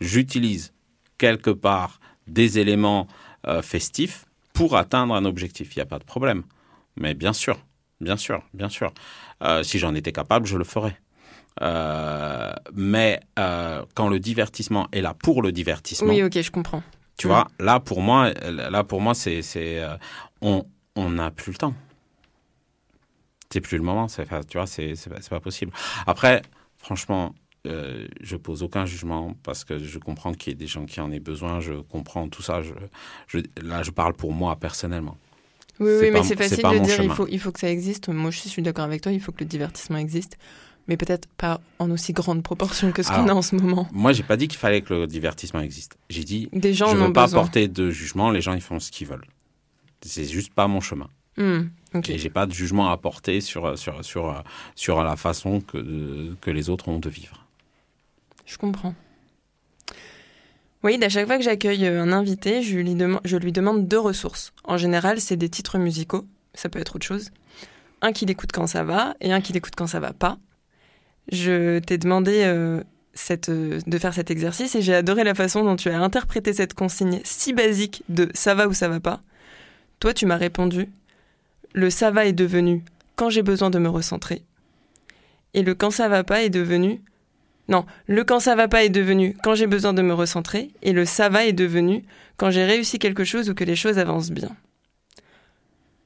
J'utilise 0.00 0.72
quelque 1.18 1.50
part 1.50 2.00
des 2.26 2.58
éléments 2.58 3.06
euh, 3.46 3.62
festifs 3.62 4.24
pour 4.52 4.76
atteindre 4.76 5.14
un 5.14 5.24
objectif. 5.24 5.74
Il 5.74 5.78
n'y 5.78 5.82
a 5.82 5.86
pas 5.86 5.98
de 5.98 6.04
problème. 6.04 6.42
Mais 6.96 7.14
bien 7.14 7.32
sûr, 7.32 7.58
bien 8.00 8.16
sûr, 8.16 8.42
bien 8.54 8.68
sûr. 8.68 8.92
Euh, 9.42 9.62
si 9.62 9.78
j'en 9.78 9.94
étais 9.94 10.12
capable, 10.12 10.46
je 10.46 10.56
le 10.58 10.64
ferais. 10.64 10.96
Euh, 11.60 12.52
mais 12.74 13.20
quand 13.94 14.08
le 14.08 14.18
divertissement 14.20 14.86
est 14.92 15.00
là 15.00 15.14
pour 15.14 15.42
le 15.42 15.52
divertissement, 15.52 16.08
Oui, 16.12 16.22
ok, 16.22 16.40
je 16.40 16.50
comprends. 16.50 16.82
tu 17.16 17.26
Mm. 17.26 17.30
vois, 17.30 17.48
là 17.58 17.80
pour 17.80 18.00
moi, 18.00 18.30
là 18.50 18.84
pour 18.84 19.00
moi, 19.00 19.14
c'est, 19.14 19.42
c'est, 19.42 19.82
on, 20.40 20.64
on 20.98 21.10
n'a 21.10 21.30
plus 21.30 21.52
le 21.52 21.58
temps. 21.58 21.74
C'est 23.50 23.60
plus 23.60 23.78
le 23.78 23.84
moment. 23.84 24.08
C'est, 24.08 24.26
tu 24.46 24.58
vois, 24.58 24.66
c'est, 24.66 24.94
c'est, 24.94 25.10
pas- 25.10 25.20
c'est 25.20 25.30
pas 25.30 25.40
possible. 25.40 25.72
Après, 26.06 26.42
franchement, 26.76 27.34
euh, 27.66 28.06
je 28.20 28.36
pose 28.36 28.62
aucun 28.62 28.84
jugement 28.84 29.34
parce 29.42 29.64
que 29.64 29.78
je 29.78 29.98
comprends 29.98 30.32
qu'il 30.32 30.52
y 30.52 30.54
ait 30.54 30.58
des 30.58 30.66
gens 30.66 30.84
qui 30.84 31.00
en 31.00 31.10
aient 31.10 31.20
besoin. 31.20 31.60
Je 31.60 31.74
comprends 31.74 32.28
tout 32.28 32.42
ça. 32.42 32.62
Je, 32.62 32.72
je, 33.26 33.38
là, 33.62 33.82
je 33.82 33.90
parle 33.90 34.12
pour 34.14 34.32
moi 34.32 34.56
personnellement. 34.56 35.16
Oui, 35.80 35.90
oui, 35.92 36.10
mais 36.10 36.18
pas- 36.18 36.22
c'est 36.24 36.28
c'est 36.30 36.36
facile 36.62 36.80
de 36.80 36.84
dire 36.84 37.02
il 37.02 37.10
faut, 37.10 37.26
il 37.28 37.38
faut 37.38 37.52
que 37.52 37.60
ça 37.60 37.70
existe. 37.70 38.08
Moi, 38.08 38.30
je 38.30 38.38
suis 38.40 38.62
d'accord 38.62 38.84
avec 38.84 39.00
toi, 39.00 39.12
il 39.12 39.20
faut 39.20 39.32
que 39.32 39.40
le 39.40 39.46
divertissement 39.46 39.98
existe. 39.98 40.36
Mais 40.88 40.96
peut-être 40.96 41.28
pas 41.36 41.60
en 41.78 41.90
aussi 41.90 42.14
grande 42.14 42.42
proportion 42.42 42.92
que 42.92 43.02
ce 43.02 43.08
qu'on 43.08 43.14
Alors, 43.16 43.30
a 43.30 43.34
en 43.34 43.42
ce 43.42 43.54
moment. 43.56 43.86
Moi, 43.92 44.12
j'ai 44.14 44.22
pas 44.22 44.38
dit 44.38 44.48
qu'il 44.48 44.58
fallait 44.58 44.80
que 44.80 44.94
le 44.94 45.06
divertissement 45.06 45.60
existe. 45.60 45.98
J'ai 46.08 46.24
dit, 46.24 46.48
Des 46.54 46.72
gens 46.72 46.86
je 46.88 46.96
en 46.96 47.06
veux 47.08 47.12
pas 47.12 47.24
besoin. 47.26 47.42
porter 47.42 47.68
de 47.68 47.90
jugement. 47.90 48.30
Les 48.30 48.40
gens, 48.40 48.54
ils 48.54 48.62
font 48.62 48.80
ce 48.80 48.90
qu'ils 48.90 49.06
veulent. 49.06 49.26
C'est 50.02 50.24
juste 50.24 50.52
pas 50.54 50.68
mon 50.68 50.80
chemin. 50.80 51.08
Hmm. 51.36 51.68
Et 52.08 52.18
j'ai 52.18 52.30
pas 52.30 52.46
de 52.46 52.52
jugement 52.52 52.90
à 52.90 52.96
porter 52.96 53.40
sur, 53.40 53.78
sur, 53.78 54.04
sur, 54.04 54.42
sur 54.74 55.02
la 55.02 55.16
façon 55.16 55.60
que, 55.60 56.34
que 56.40 56.50
les 56.50 56.68
autres 56.68 56.88
ont 56.88 56.98
de 56.98 57.08
vivre. 57.08 57.46
Je 58.44 58.56
comprends. 58.56 58.94
Oui, 60.84 60.98
à 61.02 61.08
chaque 61.08 61.26
fois 61.26 61.38
que 61.38 61.44
j'accueille 61.44 61.86
euh, 61.86 62.02
un 62.02 62.12
invité, 62.12 62.62
je 62.62 62.78
lui, 62.78 62.96
je 63.24 63.36
lui 63.36 63.52
demande 63.52 63.88
deux 63.88 63.98
ressources. 63.98 64.52
En 64.64 64.76
général, 64.76 65.20
c'est 65.20 65.36
des 65.36 65.48
titres 65.48 65.78
musicaux, 65.78 66.24
ça 66.54 66.68
peut 66.68 66.78
être 66.78 66.96
autre 66.96 67.06
chose. 67.06 67.30
Un 68.00 68.12
qui 68.12 68.26
l'écoute 68.26 68.52
quand 68.52 68.68
ça 68.68 68.84
va 68.84 69.14
et 69.20 69.32
un 69.32 69.40
qui 69.40 69.52
l'écoute 69.52 69.74
quand 69.76 69.88
ça 69.88 69.98
va 69.98 70.12
pas. 70.12 70.38
Je 71.32 71.80
t'ai 71.80 71.98
demandé 71.98 72.42
euh, 72.44 72.82
cette, 73.12 73.48
euh, 73.48 73.80
de 73.86 73.98
faire 73.98 74.14
cet 74.14 74.30
exercice 74.30 74.76
et 74.76 74.82
j'ai 74.82 74.94
adoré 74.94 75.24
la 75.24 75.34
façon 75.34 75.64
dont 75.64 75.76
tu 75.76 75.90
as 75.90 76.00
interprété 76.00 76.52
cette 76.52 76.74
consigne 76.74 77.20
si 77.24 77.52
basique 77.52 78.04
de 78.08 78.30
ça 78.34 78.54
va 78.54 78.68
ou 78.68 78.72
ça 78.72 78.88
va 78.88 79.00
pas. 79.00 79.20
Toi, 80.00 80.14
tu 80.14 80.26
m'as 80.26 80.36
répondu 80.36 80.88
le 81.74 81.90
ça 81.90 82.10
va 82.10 82.24
est 82.24 82.32
devenu 82.32 82.82
quand 83.16 83.30
j'ai 83.30 83.42
besoin 83.42 83.70
de 83.70 83.78
me 83.78 83.88
recentrer. 83.88 84.42
Et 85.54 85.62
le 85.62 85.74
quand 85.74 85.90
ça 85.90 86.08
va 86.08 86.24
pas 86.24 86.42
est 86.42 86.50
devenu 86.50 87.00
non, 87.68 87.84
le 88.06 88.24
quand 88.24 88.40
ça 88.40 88.54
va 88.54 88.66
pas 88.66 88.82
est 88.82 88.88
devenu 88.88 89.36
quand 89.42 89.54
j'ai 89.54 89.66
besoin 89.66 89.92
de 89.92 90.00
me 90.00 90.14
recentrer 90.14 90.70
et 90.82 90.92
le 90.92 91.04
ça 91.04 91.28
va 91.28 91.44
est 91.44 91.52
devenu 91.52 92.02
quand 92.38 92.50
j'ai 92.50 92.64
réussi 92.64 92.98
quelque 92.98 93.24
chose 93.24 93.50
ou 93.50 93.54
que 93.54 93.64
les 93.64 93.76
choses 93.76 93.98
avancent 93.98 94.30
bien. 94.30 94.56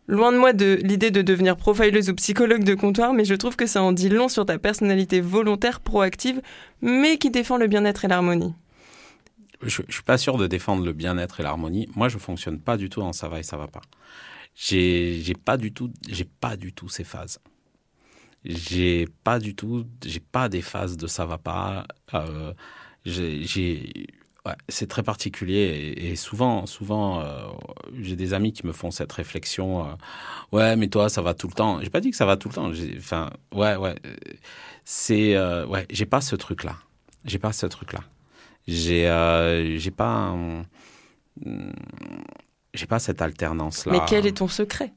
Loin 0.08 0.32
de 0.32 0.38
moi 0.38 0.52
de 0.52 0.80
l'idée 0.82 1.12
de 1.12 1.22
devenir 1.22 1.56
profileuse 1.56 2.10
ou 2.10 2.14
psychologue 2.16 2.64
de 2.64 2.74
comptoir, 2.74 3.12
mais 3.12 3.24
je 3.24 3.34
trouve 3.34 3.54
que 3.54 3.66
ça 3.66 3.80
en 3.80 3.92
dit 3.92 4.08
long 4.08 4.28
sur 4.28 4.44
ta 4.44 4.58
personnalité 4.58 5.20
volontaire, 5.20 5.78
proactive, 5.78 6.42
mais 6.80 7.16
qui 7.16 7.30
défend 7.30 7.56
le 7.56 7.68
bien-être 7.68 8.04
et 8.04 8.08
l'harmonie. 8.08 8.54
Je, 9.62 9.82
je 9.88 9.92
suis 9.92 10.02
pas 10.02 10.18
sûr 10.18 10.36
de 10.38 10.46
défendre 10.46 10.84
le 10.84 10.92
bien-être 10.92 11.40
et 11.40 11.42
l'harmonie. 11.42 11.88
Moi, 11.94 12.08
je 12.08 12.18
fonctionne 12.18 12.58
pas 12.60 12.76
du 12.76 12.88
tout 12.88 13.02
en 13.02 13.12
ça 13.12 13.28
va 13.28 13.38
et 13.38 13.42
ça 13.42 13.56
va 13.56 13.68
pas. 13.68 13.82
J'ai, 14.54 15.34
pas 15.44 15.56
du 15.56 15.72
tout, 15.72 15.90
j'ai 16.08 16.24
pas 16.24 16.56
du 16.56 16.72
tout 16.72 16.88
ces 16.88 17.04
phases. 17.04 17.40
J'ai 18.44 19.06
pas 19.24 19.38
du 19.38 19.54
tout, 19.54 19.86
j'ai 20.04 20.20
pas 20.20 20.48
des 20.48 20.62
phases 20.62 20.96
de 20.96 21.06
ça 21.06 21.26
va 21.26 21.38
pas. 21.38 21.86
Euh, 22.14 22.52
c'est 24.68 24.88
très 24.88 25.02
particulier 25.02 25.94
et, 25.96 26.16
souvent, 26.16 26.66
souvent, 26.66 27.20
euh, 27.20 27.46
j'ai 28.00 28.16
des 28.16 28.34
amis 28.34 28.52
qui 28.52 28.66
me 28.66 28.72
font 28.72 28.90
cette 28.90 29.12
réflexion. 29.12 29.86
euh, 29.86 29.94
ouais, 30.52 30.76
mais 30.76 30.88
toi, 30.88 31.08
ça 31.08 31.22
va 31.22 31.34
tout 31.34 31.46
le 31.48 31.54
temps. 31.54 31.80
J'ai 31.80 31.90
pas 31.90 32.00
dit 32.00 32.10
que 32.10 32.16
ça 32.16 32.26
va 32.26 32.36
tout 32.36 32.48
le 32.48 32.54
temps. 32.54 32.70
Enfin, 32.96 33.30
ouais, 33.54 33.76
ouais, 33.76 33.94
c'est, 34.84 35.36
euh, 35.36 35.66
ouais, 35.66 35.86
j'ai 35.90 36.06
pas 36.06 36.20
ce 36.20 36.36
truc-là. 36.36 36.76
J'ai 37.24 37.38
pas 37.38 37.52
ce 37.52 37.66
truc-là. 37.66 38.00
J'ai, 38.68 39.08
euh, 39.08 39.76
j'ai 39.78 39.90
pas, 39.90 40.32
un- 40.34 40.62
j'ai 42.74 42.86
pas 42.86 42.98
cette 42.98 43.20
alternance-là. 43.20 43.92
Mais 43.92 44.00
quel 44.08 44.26
est 44.26 44.36
ton 44.38 44.48
secret? 44.48 44.92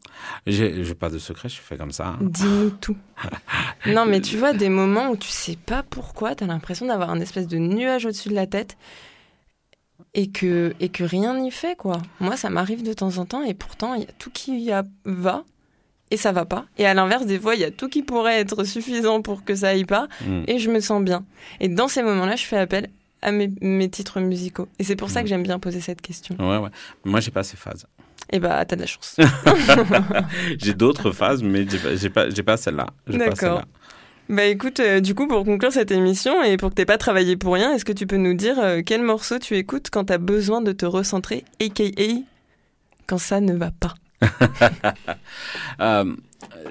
J'ai, 0.48 0.96
pas 0.96 1.10
de 1.10 1.18
secret. 1.20 1.50
Je 1.50 1.56
fais 1.60 1.76
comme 1.78 1.92
ça. 1.92 2.08
hein. 2.10 2.18
Dis-nous 2.22 2.70
tout. 2.70 2.98
non, 3.88 4.06
mais 4.06 4.22
tu 4.22 4.38
vois, 4.38 4.54
des 4.54 4.70
moments 4.70 5.10
où 5.10 5.18
tu 5.18 5.28
sais 5.30 5.58
pas 5.58 5.84
pourquoi, 5.84 6.36
t'as 6.36 6.46
l'impression 6.46 6.86
d'avoir 6.86 7.10
un 7.10 7.20
espèce 7.20 7.48
de 7.48 7.58
nuage 7.58 8.06
au-dessus 8.06 8.30
de 8.30 8.36
la 8.36 8.48
tête 8.48 8.78
et 10.14 10.30
que, 10.32 10.74
et 10.80 10.90
que 10.90 11.04
rien 11.04 11.38
n'y 11.40 11.52
fait, 11.52 11.76
quoi. 11.76 12.02
Moi, 12.20 12.38
ça 12.38 12.50
m'arrive 12.50 12.84
de 12.84 12.94
temps 12.94 13.18
en 13.18 13.26
temps 13.26 13.44
et 13.44 13.54
pourtant, 13.54 13.96
il 13.96 14.02
y 14.02 14.06
a 14.06 14.12
tout 14.20 14.30
qui 14.32 14.60
y 14.62 14.72
a, 14.72 14.84
va 15.04 15.44
et 16.12 16.18
ça 16.18 16.32
va 16.32 16.46
pas. 16.46 16.66
Et 16.78 16.86
à 16.86 16.94
l'inverse, 16.94 17.26
des 17.26 17.40
fois, 17.40 17.56
il 17.56 17.62
y 17.62 17.66
a 17.66 17.72
tout 17.72 17.90
qui 17.90 18.04
pourrait 18.04 18.40
être 18.40 18.64
suffisant 18.64 19.22
pour 19.22 19.44
que 19.44 19.56
ça 19.56 19.70
aille 19.70 19.86
pas 19.86 20.08
Mm. 20.26 20.44
et 20.48 20.60
je 20.60 20.70
me 20.70 20.80
sens 20.80 21.04
bien. 21.04 21.26
Et 21.60 21.68
dans 21.68 21.88
ces 21.88 22.04
moments-là, 22.04 22.36
je 22.38 22.46
fais 22.46 22.58
appel 22.58 22.90
à 23.26 23.32
mes, 23.32 23.52
mes 23.62 23.90
titres 23.90 24.20
musicaux. 24.20 24.68
Et 24.80 24.84
c'est 24.84 24.96
pour 24.96 25.10
ça 25.10 25.24
que 25.24 25.28
j'aime 25.28 25.44
bien 25.44 25.60
poser 25.60 25.82
cette 25.82 26.02
question. 26.02 26.36
Ouais, 26.40 26.58
ouais. 26.58 26.70
Moi, 27.04 27.20
j'ai 27.20 27.32
pas 27.32 27.44
ces 27.44 27.58
phases. 27.58 27.88
Et 28.32 28.40
bah, 28.40 28.64
t'as 28.66 28.76
de 28.76 28.82
la 28.82 28.88
chance. 28.88 29.18
J'ai 30.60 30.74
d'autres 30.74 31.12
phases, 31.12 31.44
mais 31.44 31.66
j'ai 31.68 32.10
pas, 32.10 32.30
j'ai 32.30 32.44
pas, 32.44 32.58
celle-là. 32.58 32.88
D'accord. 33.08 33.64
Bah 34.28 34.46
écoute, 34.46 34.80
euh, 34.80 35.02
du 35.02 35.14
coup, 35.14 35.28
pour 35.28 35.46
conclure 35.46 35.72
cette 35.72 35.92
émission 35.92 36.42
et 36.42 36.58
pour 36.58 36.72
que 36.72 36.76
t'aies 36.76 36.86
pas 36.86 36.98
travaillé 36.98 37.38
pour 37.38 37.54
rien, 37.54 37.74
est-ce 37.74 37.86
que 37.86 37.92
tu 37.92 38.08
peux 38.08 38.18
nous 38.18 38.34
dire 38.34 38.58
euh, 38.58 38.82
quel 38.84 39.04
morceau 39.04 39.38
tu 39.38 39.56
écoutes 39.56 39.92
quand 39.92 40.06
t'as 40.06 40.18
besoin 40.18 40.62
de 40.62 40.72
te 40.72 40.88
recentrer, 40.88 41.46
aka 41.62 41.84
quand 43.06 43.20
ça 43.20 43.40
ne 43.42 43.54
va 43.54 43.72
pas? 43.72 43.94
Euh, 45.80 46.16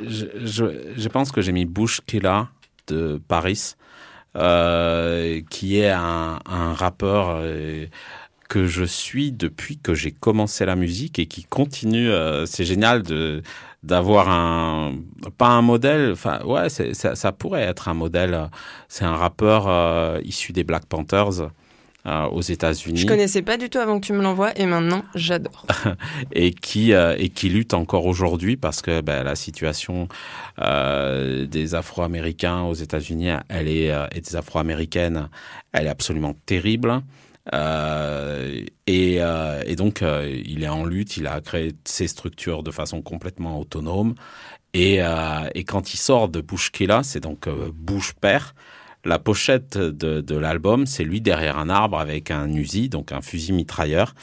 je, 0.06 0.26
je, 0.44 0.64
je 0.96 1.08
pense 1.08 1.30
que 1.30 1.42
j'ai 1.42 1.52
mis 1.52 1.66
Bush 1.66 2.00
Killa 2.06 2.48
de 2.88 3.20
Paris, 3.28 3.74
euh, 4.37 5.40
qui 5.49 5.79
est 5.79 5.90
un, 5.90 6.40
rappeur 6.47 7.37
euh, 7.38 7.87
que 8.49 8.66
je 8.66 8.85
suis 8.85 9.31
depuis 9.31 9.79
que 9.79 9.94
j'ai 9.94 10.11
commencé 10.11 10.66
la 10.66 10.75
musique 10.77 11.18
et 11.20 11.27
qui 11.27 11.44
continue. 11.44 12.09
euh, 12.11 12.44
c'est 12.47 12.64
génial 12.64 13.05
d'avoir 13.85 14.29
un 14.29 14.94
pas 15.38 15.49
un 15.49 15.62
modèle. 15.62 16.12
Enfin 16.12 16.42
ouais, 16.44 16.68
ça, 16.68 17.33
pourrait 17.33 17.62
être 17.62 17.88
un 17.88 17.94
modèle. 17.94 18.51
C'est 18.88 19.05
un 19.05 19.16
rappeur 19.16 20.20
issu 20.25 20.53
des 20.53 20.64
Black 20.64 20.87
Panthers. 20.87 21.51
Euh, 22.06 22.26
aux 22.26 22.42
États-Unis. 22.42 22.98
Je 22.98 23.06
connaissais 23.06 23.42
pas 23.42 23.56
du 23.56 23.70
tout 23.70 23.78
avant 23.78 24.00
que 24.00 24.06
tu 24.06 24.12
me 24.12 24.22
l'envoies 24.22 24.58
et 24.58 24.66
maintenant 24.66 25.04
j'adore. 25.14 25.66
et 26.32 26.52
qui 26.52 26.92
euh, 26.92 27.16
et 27.18 27.28
qui 27.28 27.48
lutte 27.48 27.74
encore 27.74 28.06
aujourd'hui 28.06 28.56
parce 28.56 28.82
que 28.82 29.00
ben, 29.00 29.22
la 29.22 29.36
situation 29.36 30.08
euh, 30.60 31.46
des 31.46 31.74
Afro-Américains 31.74 32.62
aux 32.62 32.74
États-Unis, 32.74 33.30
elle 33.48 33.68
est 33.68 33.92
et 34.12 34.20
des 34.20 34.36
Afro-américaines, 34.36 35.28
elle 35.72 35.86
est 35.86 35.90
absolument 35.90 36.34
terrible. 36.46 37.02
Euh, 37.52 38.64
et, 38.86 39.16
euh, 39.20 39.62
et 39.66 39.76
donc 39.76 40.00
euh, 40.00 40.40
il 40.46 40.62
est 40.64 40.68
en 40.68 40.84
lutte, 40.84 41.18
il 41.18 41.26
a 41.26 41.40
créé 41.40 41.72
ses 41.84 42.08
structures 42.08 42.62
de 42.62 42.70
façon 42.70 43.02
complètement 43.02 43.60
autonome. 43.60 44.14
Et, 44.72 44.98
et 45.54 45.62
quand 45.62 45.94
il 45.94 45.98
sort 45.98 46.28
de 46.28 46.40
Bushkilla, 46.40 47.04
c'est 47.04 47.20
donc 47.20 47.48
Bush 47.48 48.12
père. 48.14 48.56
La 49.04 49.18
pochette 49.18 49.76
de, 49.76 50.36
l'album, 50.36 50.86
c'est 50.86 51.04
lui 51.04 51.20
derrière 51.20 51.58
un 51.58 51.68
arbre 51.68 51.98
avec 51.98 52.30
un 52.30 52.52
Uzi, 52.52 52.88
donc 52.88 53.12
un 53.12 53.20
fusil 53.20 53.52
mitrailleur 53.52 54.14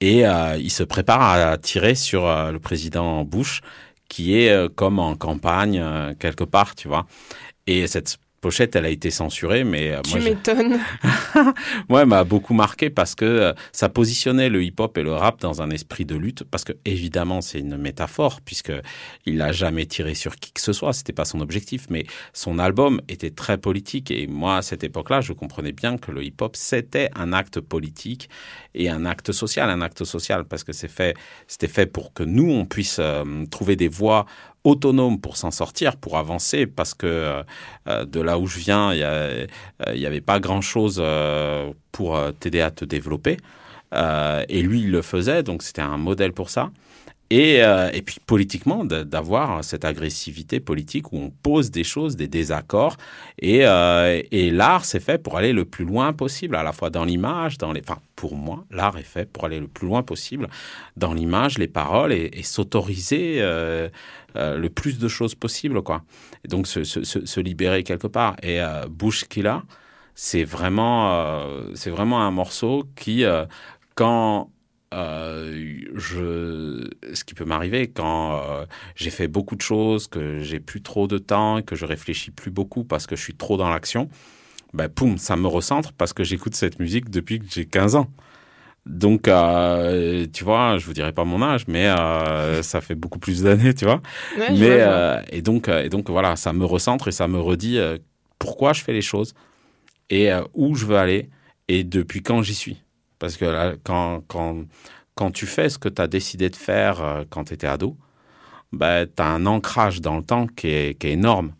et 0.00 0.26
euh, 0.26 0.56
il 0.56 0.70
se 0.70 0.82
prépare 0.82 1.22
à 1.22 1.58
tirer 1.58 1.94
sur 1.94 2.26
euh, 2.26 2.52
le 2.52 2.60
président 2.60 3.24
Bush, 3.24 3.62
qui 4.08 4.38
est 4.38 4.50
euh, 4.50 4.68
comme 4.68 4.98
en 4.98 5.16
campagne 5.16 5.82
quelque 6.18 6.44
part, 6.44 6.74
tu 6.74 6.88
vois. 6.88 7.06
Et 7.66 7.86
cette 7.86 8.18
pochette, 8.40 8.76
elle 8.76 8.86
a 8.86 8.90
été 8.90 9.10
censurée, 9.10 9.64
mais 9.64 9.92
euh, 9.92 10.00
Tu 10.02 10.20
m'étonnes. 10.20 10.78
moi, 11.88 12.02
elle 12.02 12.08
m'a 12.08 12.24
beaucoup 12.24 12.54
marqué 12.54 12.90
parce 12.90 13.14
que 13.14 13.24
euh, 13.24 13.52
ça 13.72 13.88
positionnait 13.88 14.48
le 14.48 14.62
hip-hop 14.62 14.96
et 14.98 15.02
le 15.02 15.12
rap 15.12 15.40
dans 15.40 15.62
un 15.62 15.70
esprit 15.70 16.04
de 16.04 16.16
lutte. 16.16 16.44
Parce 16.44 16.64
que 16.64 16.72
évidemment, 16.84 17.40
c'est 17.40 17.60
une 17.60 17.76
métaphore 17.76 18.40
puisque 18.40 18.72
il 19.26 19.36
n'a 19.36 19.52
jamais 19.52 19.86
tiré 19.86 20.14
sur 20.14 20.36
qui 20.36 20.52
que 20.52 20.60
ce 20.60 20.72
soit. 20.72 20.92
C'était 20.92 21.12
pas 21.12 21.24
son 21.24 21.40
objectif, 21.40 21.86
mais 21.90 22.06
son 22.32 22.58
album 22.58 23.00
était 23.08 23.30
très 23.30 23.58
politique. 23.58 24.10
Et 24.10 24.26
moi, 24.26 24.58
à 24.58 24.62
cette 24.62 24.84
époque-là, 24.84 25.20
je 25.20 25.32
comprenais 25.32 25.72
bien 25.72 25.98
que 25.98 26.10
le 26.10 26.22
hip-hop 26.24 26.56
c'était 26.56 27.10
un 27.14 27.32
acte 27.32 27.60
politique 27.60 28.28
et 28.74 28.88
un 28.88 29.04
acte 29.04 29.32
social, 29.32 29.70
un 29.70 29.80
acte 29.80 30.04
social 30.04 30.44
parce 30.44 30.64
que 30.64 30.72
c'est 30.72 30.88
fait, 30.88 31.16
c'était 31.46 31.68
fait 31.68 31.86
pour 31.86 32.12
que 32.12 32.22
nous 32.22 32.50
on 32.50 32.64
puisse 32.64 32.98
euh, 33.00 33.44
trouver 33.50 33.76
des 33.76 33.88
voies 33.88 34.26
autonomes 34.68 35.18
pour 35.20 35.36
s'en 35.36 35.50
sortir, 35.50 35.96
pour 35.96 36.16
avancer, 36.18 36.66
parce 36.66 36.94
que 36.94 37.06
euh, 37.06 37.42
euh, 37.88 38.04
de 38.04 38.20
là 38.20 38.38
où 38.38 38.46
je 38.46 38.58
viens, 38.58 38.92
il 38.92 38.98
y 39.00 39.02
a- 39.02 39.08
euh, 39.08 39.46
n'y 39.94 40.06
avait 40.06 40.20
pas 40.20 40.40
grand-chose 40.40 41.02
pour 41.92 42.18
t'aider 42.40 42.60
à 42.60 42.70
te 42.70 42.84
développer. 42.84 43.36
Et 44.48 44.62
lui, 44.62 44.80
il 44.80 44.90
le 44.90 45.02
faisait, 45.02 45.42
donc 45.42 45.62
c'était 45.62 45.82
un 45.82 45.96
modèle 45.96 46.32
pour 46.32 46.50
ça. 46.50 46.70
Et, 47.30 47.62
euh, 47.62 47.90
et 47.92 48.00
puis 48.00 48.16
politiquement, 48.24 48.84
d'avoir 48.84 49.62
cette 49.62 49.84
agressivité 49.84 50.60
politique 50.60 51.12
où 51.12 51.18
on 51.18 51.30
pose 51.30 51.70
des 51.70 51.84
choses, 51.84 52.16
des 52.16 52.28
désaccords. 52.28 52.96
Et, 53.38 53.66
euh, 53.66 54.22
et 54.30 54.50
l'art, 54.50 54.84
c'est 54.84 55.00
fait 55.00 55.18
pour 55.22 55.36
aller 55.36 55.52
le 55.52 55.64
plus 55.64 55.84
loin 55.84 56.12
possible, 56.12 56.56
à 56.56 56.62
la 56.62 56.72
fois 56.72 56.90
dans 56.90 57.04
l'image, 57.04 57.58
dans 57.58 57.72
les. 57.72 57.80
Enfin, 57.80 58.00
pour 58.16 58.34
moi, 58.34 58.64
l'art 58.70 58.96
est 58.96 59.02
fait 59.02 59.30
pour 59.30 59.44
aller 59.44 59.60
le 59.60 59.68
plus 59.68 59.86
loin 59.86 60.02
possible 60.02 60.48
dans 60.96 61.12
l'image, 61.12 61.58
les 61.58 61.68
paroles 61.68 62.12
et, 62.12 62.42
s'autoriser 62.42 63.36
euh, 63.40 63.88
euh, 64.36 64.56
le 64.56 64.70
plus 64.70 64.98
de 64.98 65.08
choses 65.08 65.34
possible, 65.34 65.82
quoi. 65.82 66.02
Et 66.44 66.48
donc 66.48 66.66
se, 66.66 66.82
se, 66.84 67.04
se 67.04 67.40
libérer 67.40 67.82
quelque 67.82 68.06
part. 68.06 68.36
Et 68.42 68.58
Bush 68.88 69.24
Killa, 69.28 69.62
c'est 70.20 70.42
vraiment, 70.42 71.12
euh, 71.12 71.70
c'est 71.74 71.90
vraiment 71.90 72.20
un 72.22 72.32
morceau 72.32 72.88
qui, 72.96 73.24
euh, 73.24 73.46
quand 73.94 74.50
euh, 74.94 75.80
je, 75.94 76.88
ce 77.12 77.24
qui 77.24 77.34
peut 77.34 77.44
m'arriver 77.44 77.88
quand 77.88 78.40
euh, 78.42 78.64
j'ai 78.94 79.10
fait 79.10 79.28
beaucoup 79.28 79.54
de 79.54 79.60
choses, 79.60 80.08
que 80.08 80.38
j'ai 80.40 80.60
plus 80.60 80.82
trop 80.82 81.06
de 81.06 81.18
temps, 81.18 81.60
que 81.62 81.76
je 81.76 81.84
réfléchis 81.84 82.30
plus 82.30 82.50
beaucoup 82.50 82.84
parce 82.84 83.06
que 83.06 83.14
je 83.14 83.22
suis 83.22 83.34
trop 83.34 83.56
dans 83.56 83.68
l'action, 83.68 84.08
ben 84.72 84.88
poum, 84.88 85.18
ça 85.18 85.36
me 85.36 85.46
recentre 85.46 85.92
parce 85.92 86.12
que 86.12 86.24
j'écoute 86.24 86.54
cette 86.54 86.78
musique 86.78 87.10
depuis 87.10 87.38
que 87.40 87.46
j'ai 87.50 87.66
15 87.66 87.96
ans. 87.96 88.10
Donc, 88.86 89.28
euh, 89.28 90.26
tu 90.32 90.44
vois, 90.44 90.78
je 90.78 90.86
vous 90.86 90.94
dirai 90.94 91.12
pas 91.12 91.24
mon 91.24 91.42
âge, 91.42 91.66
mais 91.68 91.86
ça 92.62 92.80
fait 92.80 92.94
beaucoup 92.94 93.18
plus 93.18 93.42
d'années, 93.42 93.74
tu 93.74 93.84
vois. 93.84 94.00
Ouais, 94.38 94.48
mais 94.52 94.84
vois, 94.84 95.22
et 95.30 95.42
donc, 95.42 95.68
et 95.68 95.90
donc 95.90 96.08
voilà, 96.08 96.36
ça 96.36 96.54
me 96.54 96.64
recentre 96.64 97.08
et 97.08 97.12
ça 97.12 97.28
me 97.28 97.38
redit 97.38 97.78
pourquoi 98.38 98.72
je 98.72 98.82
fais 98.82 98.94
les 98.94 99.02
choses 99.02 99.34
et 100.08 100.30
où 100.54 100.74
je 100.74 100.86
veux 100.86 100.96
aller 100.96 101.28
et 101.68 101.84
depuis 101.84 102.22
quand 102.22 102.40
j'y 102.42 102.54
suis. 102.54 102.82
Parce 103.18 103.36
que 103.36 103.76
quand, 103.84 104.22
quand, 104.28 104.64
quand 105.14 105.30
tu 105.30 105.46
fais 105.46 105.68
ce 105.68 105.78
que 105.78 105.88
tu 105.88 106.00
as 106.00 106.06
décidé 106.06 106.50
de 106.50 106.56
faire 106.56 107.02
euh, 107.02 107.24
quand 107.28 107.44
tu 107.44 107.54
étais 107.54 107.66
ado, 107.66 107.96
bah, 108.72 109.06
tu 109.06 109.22
as 109.22 109.26
un 109.26 109.46
ancrage 109.46 110.00
dans 110.00 110.16
le 110.16 110.22
temps 110.22 110.46
qui 110.46 110.68
est, 110.68 110.98
qui 110.98 111.08
est 111.08 111.12
énorme. 111.12 111.52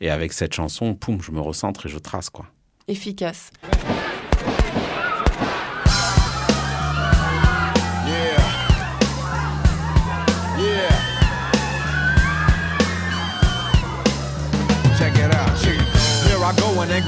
Et 0.00 0.10
avec 0.10 0.32
cette 0.32 0.54
chanson, 0.54 0.94
poum, 0.94 1.20
je 1.20 1.32
me 1.32 1.40
recentre 1.40 1.86
et 1.86 1.88
je 1.88 1.98
trace, 1.98 2.30
quoi. 2.30 2.46
Efficace. 2.86 3.50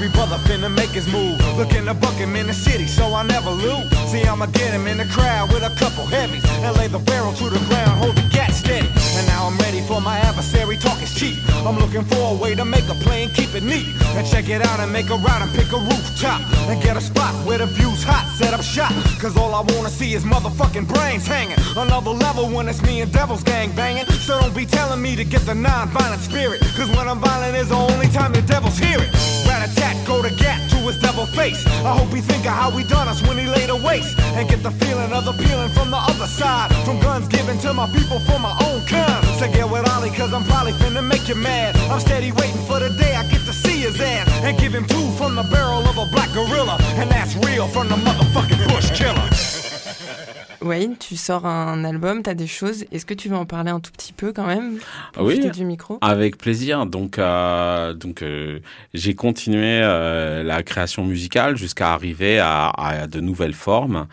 Angry 0.01 0.17
brother 0.17 0.37
finna 0.49 0.67
make 0.67 0.89
his 0.89 1.07
move. 1.13 1.37
Looking 1.55 1.85
to 1.85 1.93
buck 1.93 2.15
him 2.15 2.35
in 2.35 2.47
the 2.47 2.53
city, 2.53 2.87
so 2.87 3.13
I 3.13 3.21
never 3.21 3.51
lose. 3.51 3.87
See, 4.09 4.23
I'ma 4.23 4.47
get 4.47 4.73
him 4.73 4.87
in 4.87 4.97
the 4.97 5.05
crowd 5.05 5.53
with 5.53 5.61
a 5.61 5.69
couple 5.77 6.07
heavies 6.07 6.43
and 6.43 6.75
lay 6.75 6.87
the 6.87 6.97
barrel 6.97 7.33
to 7.33 7.49
the 7.51 7.59
ground, 7.69 7.99
hold 8.01 8.15
the 8.15 8.27
gat 8.33 8.51
steady. 8.51 8.89
And 9.17 9.27
now 9.27 9.47
I'm 9.47 9.57
ready 9.57 9.81
for 9.81 9.99
my 10.01 10.17
adversary. 10.19 10.77
Talk 10.77 11.01
is 11.01 11.13
cheap. 11.13 11.37
I'm 11.65 11.77
looking 11.77 12.03
for 12.03 12.33
a 12.33 12.35
way 12.35 12.55
to 12.55 12.65
make 12.65 12.87
a 12.89 12.95
play 12.95 13.23
and 13.23 13.33
keep 13.33 13.53
it 13.55 13.63
neat. 13.63 13.87
And 14.15 14.25
check 14.27 14.49
it 14.49 14.61
out 14.61 14.79
and 14.79 14.91
make 14.91 15.09
a 15.09 15.17
route 15.17 15.41
and 15.41 15.51
pick 15.53 15.71
a 15.71 15.77
rooftop 15.77 16.41
and 16.69 16.81
get 16.81 16.97
a 16.97 17.01
spot 17.01 17.33
where 17.45 17.57
the 17.57 17.67
view's 17.67 18.03
hot. 18.03 18.25
Set 18.37 18.53
up 18.53 18.61
shop, 18.61 18.91
cause 19.19 19.35
all 19.37 19.53
I 19.53 19.61
wanna 19.73 19.89
see 19.89 20.13
is 20.13 20.23
motherfucking 20.23 20.87
brains 20.87 21.27
hanging. 21.27 21.57
Another 21.75 22.11
level 22.11 22.49
when 22.49 22.67
it's 22.67 22.81
me 22.81 23.01
and 23.01 23.11
Devil's 23.11 23.43
gang 23.43 23.71
banging. 23.75 24.05
So 24.27 24.39
don't 24.39 24.55
be 24.55 24.65
telling 24.65 25.01
me 25.01 25.15
to 25.15 25.23
get 25.23 25.41
the 25.41 25.55
non-violent 25.55 26.21
spirit. 26.21 26.61
Cause 26.77 26.89
when 26.95 27.07
I'm 27.07 27.19
violent 27.19 27.55
is 27.57 27.69
the 27.69 27.75
only 27.75 28.07
time 28.07 28.33
the 28.33 28.41
devils 28.41 28.77
hear 28.77 28.99
it. 28.99 29.11
Rat 29.47 29.67
a 29.67 29.75
tat, 29.75 29.95
go 30.07 30.21
to 30.21 30.33
gat 30.35 30.70
his 30.91 31.01
devil 31.01 31.25
face. 31.25 31.65
I 31.87 31.95
hope 31.97 32.13
he 32.13 32.21
think 32.21 32.45
of 32.45 32.51
how 32.51 32.69
he 32.71 32.83
done 32.83 33.07
us 33.07 33.21
when 33.27 33.37
he 33.37 33.47
laid 33.47 33.69
a 33.69 33.75
waste. 33.75 34.19
And 34.35 34.47
get 34.49 34.61
the 34.61 34.71
feeling 34.71 35.11
of 35.13 35.23
the 35.25 35.33
peeling 35.33 35.69
from 35.69 35.89
the 35.89 35.97
other 35.97 36.27
side. 36.27 36.69
From 36.85 36.99
guns 36.99 37.27
given 37.27 37.57
to 37.59 37.73
my 37.73 37.87
people 37.87 38.19
for 38.19 38.39
my 38.39 38.53
own 38.67 38.85
kind. 38.85 39.23
So 39.39 39.47
get 39.51 39.69
with 39.69 39.89
Ollie, 39.93 40.11
cause 40.11 40.33
I'm 40.33 40.43
probably 40.43 40.73
finna 40.73 41.05
make 41.05 41.27
you 41.29 41.35
mad. 41.35 41.75
I'm 41.91 41.99
steady 41.99 42.31
waiting 42.31 42.63
for 42.67 42.79
the 42.79 42.89
day 42.89 43.15
I 43.15 43.23
get 43.27 43.41
to 43.45 43.53
see 43.53 43.79
his 43.87 43.99
ass. 44.01 44.27
And 44.43 44.57
give 44.57 44.73
him 44.73 44.85
two 44.85 45.07
from 45.11 45.35
the 45.35 45.43
barrel 45.43 45.83
of 45.87 45.97
a 45.97 46.05
black 46.05 46.31
gorilla. 46.33 46.77
And 46.99 47.09
that's 47.09 47.35
real 47.47 47.67
from 47.67 47.87
the 47.87 47.95
motherfucking 47.95 48.61
bush 48.69 48.89
killer. 48.91 50.47
Wayne, 50.61 50.95
tu 50.97 51.15
sors 51.15 51.45
un 51.45 51.83
album, 51.83 52.23
tu 52.23 52.29
as 52.29 52.33
des 52.33 52.47
choses. 52.47 52.85
Est-ce 52.91 53.05
que 53.05 53.13
tu 53.13 53.29
veux 53.29 53.35
en 53.35 53.45
parler 53.45 53.71
un 53.71 53.79
tout 53.79 53.91
petit 53.91 54.13
peu 54.13 54.31
quand 54.31 54.45
même? 54.45 54.79
Oui. 55.19 55.39
Du 55.51 55.65
micro. 55.65 55.97
Avec 56.01 56.37
plaisir. 56.37 56.85
Donc, 56.85 57.17
euh, 57.17 57.93
donc 57.93 58.21
euh, 58.21 58.59
j'ai 58.93 59.15
continué 59.15 59.81
euh, 59.81 60.43
la 60.43 60.63
création 60.63 61.03
musicale 61.03 61.57
jusqu'à 61.57 61.93
arriver 61.93 62.39
à, 62.39 62.69
à 62.69 63.07
de 63.07 63.19
nouvelles 63.19 63.53
formes 63.53 64.07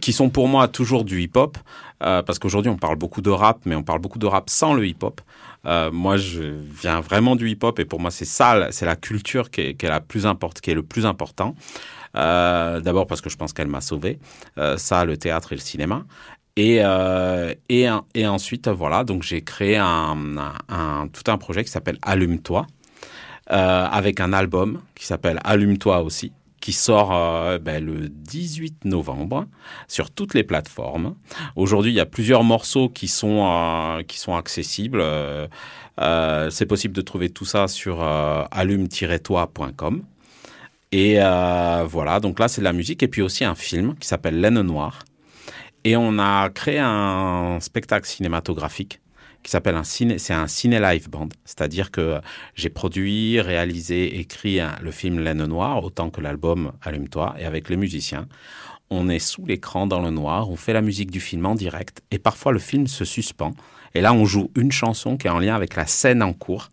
qui 0.00 0.12
sont 0.12 0.30
pour 0.30 0.48
moi 0.48 0.68
toujours 0.68 1.04
du 1.04 1.22
hip-hop. 1.22 1.56
parce 1.98 2.38
qu'aujourd'hui, 2.38 2.70
on 2.70 2.76
parle 2.76 2.96
beaucoup 2.96 3.22
de 3.22 3.30
rap, 3.30 3.60
mais 3.64 3.74
on 3.74 3.82
parle 3.82 4.00
beaucoup 4.00 4.18
de 4.18 4.26
rap 4.26 4.50
sans 4.50 4.74
le 4.74 4.86
hip-hop. 4.86 5.20
Euh, 5.66 5.90
moi, 5.90 6.16
je 6.16 6.42
viens 6.42 7.00
vraiment 7.00 7.36
du 7.36 7.48
hip-hop 7.50 7.78
et 7.78 7.84
pour 7.84 8.00
moi, 8.00 8.10
c'est 8.10 8.24
ça, 8.24 8.68
c'est 8.70 8.86
la 8.86 8.96
culture 8.96 9.50
qui 9.50 9.60
est, 9.60 9.74
qui 9.74 9.86
est 9.86 9.90
la 9.90 10.00
plus 10.00 10.26
importante, 10.26 10.60
qui 10.62 10.70
est 10.70 10.74
le 10.74 10.82
plus 10.82 11.06
important. 11.06 11.54
Euh, 12.16 12.80
D'abord 12.80 13.06
parce 13.06 13.20
que 13.20 13.30
je 13.30 13.36
pense 13.36 13.52
qu'elle 13.52 13.68
m'a 13.68 13.80
sauvé. 13.80 14.18
Euh, 14.58 14.76
ça, 14.76 15.04
le 15.04 15.16
théâtre 15.16 15.52
et 15.52 15.56
le 15.56 15.60
cinéma. 15.60 16.04
Et, 16.56 16.78
euh, 16.82 17.54
et, 17.68 17.88
ensuite, 18.26 18.68
voilà, 18.68 19.04
donc 19.04 19.22
j'ai 19.22 19.42
créé 19.42 19.76
un, 19.76 20.16
tout 21.12 21.30
un 21.30 21.38
projet 21.38 21.64
qui 21.64 21.70
s'appelle 21.70 21.98
Allume-toi, 22.02 22.66
avec 23.46 24.20
un 24.20 24.32
album 24.32 24.80
qui 24.94 25.06
s'appelle 25.06 25.40
Allume-toi 25.44 26.02
aussi, 26.02 26.32
qui 26.60 26.72
sort 26.72 27.10
ben, 27.60 27.82
le 27.82 28.10
18 28.10 28.84
novembre 28.84 29.46
sur 29.88 30.10
toutes 30.10 30.34
les 30.34 30.42
plateformes. 30.42 31.14
Aujourd'hui, 31.56 31.92
il 31.92 31.94
y 31.94 32.00
a 32.00 32.06
plusieurs 32.06 32.44
morceaux 32.44 32.90
qui 32.90 33.08
sont, 33.08 34.02
qui 34.06 34.18
sont 34.18 34.36
accessibles. 34.36 35.02
C'est 35.98 36.66
possible 36.66 36.94
de 36.94 37.00
trouver 37.00 37.30
tout 37.30 37.46
ça 37.46 37.68
sur 37.68 38.02
allume-toi.com. 38.02 40.02
Et 40.92 41.16
euh, 41.18 41.84
voilà, 41.88 42.18
donc 42.18 42.40
là, 42.40 42.48
c'est 42.48 42.60
de 42.60 42.64
la 42.64 42.72
musique 42.72 43.02
et 43.02 43.08
puis 43.08 43.22
aussi 43.22 43.44
un 43.44 43.54
film 43.54 43.94
qui 43.96 44.08
s'appelle 44.08 44.40
Laine 44.40 44.60
Noire. 44.62 45.04
Et 45.84 45.96
on 45.96 46.18
a 46.18 46.50
créé 46.50 46.78
un 46.80 47.58
spectacle 47.60 48.06
cinématographique 48.06 49.00
qui 49.42 49.50
s'appelle 49.50 49.76
un 49.76 49.84
ciné, 49.84 50.18
c'est 50.18 50.34
un 50.34 50.48
ciné 50.48 50.80
live 50.80 51.08
band. 51.08 51.28
C'est-à-dire 51.44 51.90
que 51.90 52.20
j'ai 52.54 52.68
produit, 52.68 53.40
réalisé, 53.40 54.18
écrit 54.18 54.58
le 54.82 54.90
film 54.90 55.20
Laine 55.20 55.46
Noire 55.46 55.82
autant 55.82 56.10
que 56.10 56.20
l'album 56.20 56.72
Allume-toi 56.82 57.36
et 57.38 57.44
avec 57.44 57.68
les 57.68 57.76
musiciens. 57.76 58.26
On 58.90 59.08
est 59.08 59.20
sous 59.20 59.46
l'écran 59.46 59.86
dans 59.86 60.00
le 60.00 60.10
noir, 60.10 60.50
on 60.50 60.56
fait 60.56 60.72
la 60.72 60.82
musique 60.82 61.12
du 61.12 61.20
film 61.20 61.46
en 61.46 61.54
direct 61.54 62.02
et 62.10 62.18
parfois 62.18 62.50
le 62.50 62.58
film 62.58 62.88
se 62.88 63.04
suspend. 63.04 63.52
Et 63.94 64.00
là, 64.00 64.12
on 64.12 64.24
joue 64.24 64.50
une 64.56 64.72
chanson 64.72 65.16
qui 65.16 65.28
est 65.28 65.30
en 65.30 65.38
lien 65.38 65.54
avec 65.54 65.76
la 65.76 65.86
scène 65.86 66.22
en 66.22 66.32
cours. 66.32 66.70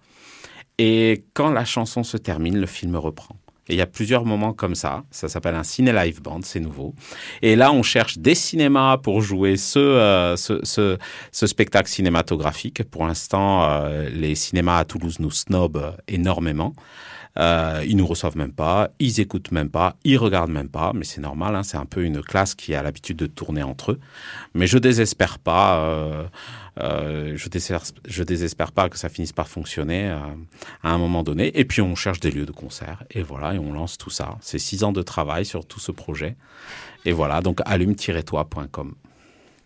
Et 0.80 1.26
quand 1.34 1.52
la 1.52 1.64
chanson 1.64 2.04
se 2.04 2.18
termine, 2.18 2.58
le 2.58 2.66
film 2.66 2.96
reprend. 2.96 3.36
Et 3.70 3.74
il 3.74 3.78
y 3.78 3.82
a 3.82 3.88
plusieurs 3.88 4.26
moments 4.26 4.54
comme 4.54 4.76
ça. 4.76 5.04
Ça 5.12 5.28
s'appelle 5.28 5.56
un 5.56 5.64
ciné 5.64 5.92
live 5.92 6.22
band, 6.22 6.40
c'est 6.44 6.60
nouveau. 6.60 6.96
Et 7.42 7.56
là, 7.56 7.72
on 7.72 7.84
cherche 7.84 8.18
des 8.18 8.36
cinémas 8.36 8.98
pour 8.98 9.22
jouer 9.22 9.58
ce, 9.58 9.80
euh, 9.80 10.98
spectacle 11.32 11.90
cinématographique. 11.90 12.84
Pour 12.84 13.06
l'instant, 13.06 13.64
euh, 13.64 14.10
les 14.10 14.36
cinémas 14.36 14.78
à 14.78 14.86
Toulouse 14.86 15.20
nous 15.20 15.32
snobent 15.32 15.96
énormément. 16.08 16.74
Euh, 17.38 17.84
ils 17.88 17.96
nous 17.96 18.08
reçoivent 18.08 18.38
même 18.38 18.52
pas, 18.52 18.90
ils 19.00 19.20
écoutent 19.20 19.52
même 19.52 19.70
pas, 19.70 19.96
ils 20.04 20.18
regardent 20.18 20.52
même 20.52 20.70
pas, 20.70 20.92
mais 20.96 21.04
c'est 21.04 21.22
normal, 21.22 21.56
hein, 21.56 21.64
c'est 21.64 21.78
un 21.78 21.86
peu 21.86 22.04
une 22.04 22.22
classe 22.22 22.56
qui 22.56 22.74
a 22.74 22.82
l'habitude 22.82 23.18
de 23.18 23.28
tourner 23.28 23.62
entre 23.62 23.92
eux. 23.92 24.00
Mais 24.56 24.66
je 24.66 24.78
désespère 24.78 25.38
pas, 25.38 25.80
euh, 25.82 26.24
euh, 26.80 27.34
je, 27.36 27.50
désespère, 27.50 27.84
je 28.08 28.24
désespère 28.24 28.72
pas 28.72 28.90
que 28.90 28.98
ça 28.98 29.10
finisse 29.10 29.34
par 29.34 29.48
fonctionner 29.48 30.10
euh, 30.10 30.18
à 30.84 30.92
un 30.92 30.98
moment 30.98 31.24
donné. 31.24 31.58
Et 31.60 31.66
puis 31.66 31.82
on 31.82 31.96
cherche 31.96 32.20
des 32.20 32.32
lieux 32.32 32.46
de 32.46 32.52
concert, 32.52 33.04
et 33.12 33.22
voilà, 33.22 33.54
et 33.54 33.60
on 33.60 33.72
lance 33.72 33.98
tout 33.98 34.10
ça. 34.10 34.38
C'est 34.42 34.60
six 34.60 34.84
ans 34.84 34.92
de 34.92 35.04
travail 35.04 35.46
sur 35.46 35.66
tout 35.66 35.80
ce 35.80 35.92
projet, 35.92 36.36
et 37.06 37.12
voilà, 37.12 37.42
donc 37.42 37.60
allume-toi.com. 37.66 38.96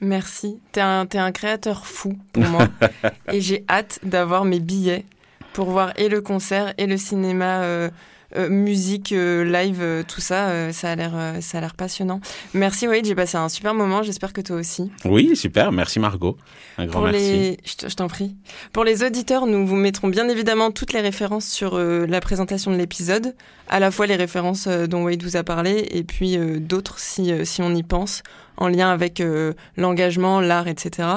Merci. 0.02 0.60
T'es 0.72 0.82
un, 0.82 1.06
t'es 1.06 1.20
un 1.20 1.32
créateur 1.32 1.86
fou 1.86 2.18
pour 2.34 2.44
moi. 2.44 2.68
et 3.32 3.40
j'ai 3.40 3.64
hâte 3.70 4.00
d'avoir 4.04 4.46
mes 4.46 4.60
billets 4.60 5.06
pour 5.54 5.70
voir 5.70 5.94
et 5.98 6.10
le 6.10 6.22
concert 6.22 6.74
et 6.78 6.86
le 6.88 6.98
cinéma, 6.98 7.62
euh, 7.64 7.90
euh, 8.38 8.48
musique, 8.50 9.12
euh, 9.12 9.44
live, 9.44 9.80
euh, 9.82 10.04
tout 10.08 10.22
ça. 10.22 10.48
euh, 10.50 10.72
ça 10.72 10.92
a 10.92 10.96
l'air, 10.96 11.12
euh, 11.14 11.42
ça 11.42 11.58
a 11.58 11.62
l'air 11.62 11.74
passionnant. 11.76 12.22
Merci 12.54 12.88
Wade, 12.88 13.04
j'ai 13.06 13.14
passé 13.16 13.36
un 13.36 13.50
super 13.50 13.74
moment. 13.74 14.04
J'espère 14.04 14.32
que 14.32 14.40
toi 14.40 14.56
aussi. 14.56 14.90
Oui, 15.04 15.36
super, 15.36 15.74
merci 15.74 16.00
Margot, 16.00 16.38
un 16.78 16.86
grand 16.86 17.02
Pour 17.02 17.10
merci. 17.10 17.20
les, 17.20 17.58
je 17.66 17.76
te- 17.76 17.90
je 17.90 17.96
t'en 17.96 18.08
prie. 18.08 18.34
Pour 18.72 18.86
les 18.86 19.04
auditeurs, 19.04 19.48
nous 19.48 19.68
vous 19.68 19.76
mettrons 19.76 20.08
bien 20.08 20.30
évidemment 20.30 20.72
toutes 20.72 20.94
les 20.94 21.02
références 21.02 21.46
sur 21.46 21.76
euh, 21.76 22.06
la 22.08 22.22
présentation 22.22 22.72
de 22.72 22.78
l'épisode, 22.78 23.36
à 23.68 23.82
la 23.82 23.92
fois 23.92 24.08
les 24.08 24.16
références 24.16 24.68
dont 24.70 25.04
Wade 25.04 25.24
vous 25.24 25.36
a 25.36 25.44
parlé 25.44 25.86
et 25.92 26.04
puis 26.04 26.38
euh, 26.38 26.60
d'autres 26.60 27.00
si, 27.00 27.34
euh, 27.34 27.44
si 27.44 27.62
on 27.62 27.76
y 27.76 27.84
pense, 27.84 28.24
en 28.62 28.68
lien 28.68 28.92
avec 28.92 29.20
euh, 29.20 29.54
l'engagement, 29.76 30.40
l'art, 30.40 30.68
etc. 30.68 31.08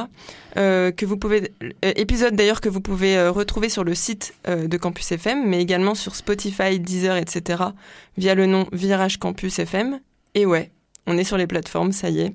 Euh, 0.57 0.91
que 0.91 1.05
vous 1.05 1.19
pouvez, 1.19 1.53
euh, 1.63 1.93
épisode 1.95 2.35
d'ailleurs 2.35 2.63
que 2.63 2.71
vous 2.71 2.81
pouvez 2.81 3.29
retrouver 3.29 3.69
sur 3.69 3.85
le 3.85 3.95
site 3.95 4.35
de 4.49 4.77
Campus 4.79 5.13
FM, 5.13 5.47
mais 5.47 5.61
également 5.61 5.95
sur 5.95 6.17
Spotify, 6.17 6.81
Deezer, 6.81 7.17
etc. 7.17 7.63
via 8.17 8.35
le 8.35 8.47
nom 8.47 8.67
Virage 8.73 9.19
Campus 9.19 9.59
FM. 9.59 10.01
Et 10.35 10.47
ouais, 10.47 10.71
on 11.07 11.19
est 11.19 11.25
sur 11.25 11.37
les 11.37 11.47
plateformes, 11.47 11.93
ça 11.93 12.09
y 12.09 12.21
est. 12.21 12.33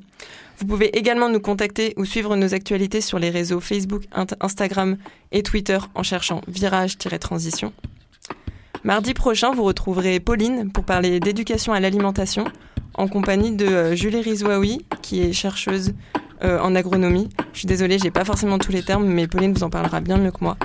Vous 0.59 0.67
pouvez 0.67 0.95
également 0.97 1.29
nous 1.29 1.39
contacter 1.39 1.93
ou 1.97 2.05
suivre 2.05 2.35
nos 2.35 2.53
actualités 2.53 3.01
sur 3.01 3.17
les 3.17 3.29
réseaux 3.31 3.61
Facebook, 3.61 4.03
Instagram 4.41 4.97
et 5.31 5.41
Twitter 5.41 5.79
en 5.95 6.03
cherchant 6.03 6.41
virage-transition. 6.47 7.73
Mardi 8.83 9.13
prochain, 9.13 9.51
vous 9.53 9.63
retrouverez 9.63 10.19
Pauline 10.19 10.71
pour 10.71 10.85
parler 10.85 11.19
d'éducation 11.19 11.73
à 11.73 11.79
l'alimentation 11.79 12.45
en 12.99 13.07
compagnie 13.07 13.51
de 13.55 13.65
euh, 13.65 13.95
Julie 13.95 14.21
Rizouaoui, 14.21 14.85
qui 15.01 15.21
est 15.21 15.31
chercheuse 15.31 15.93
euh, 16.43 16.59
en 16.59 16.75
agronomie. 16.75 17.29
Je 17.53 17.59
suis 17.59 17.67
désolée, 17.67 17.97
j'ai 17.97 18.11
pas 18.11 18.25
forcément 18.25 18.59
tous 18.59 18.73
les 18.73 18.83
termes, 18.83 19.05
mais 19.05 19.25
Pauline 19.25 19.53
vous 19.53 19.63
en 19.63 19.69
parlera 19.69 20.01
bien 20.01 20.17
mieux 20.17 20.31
que 20.31 20.41
moi. 20.41 20.57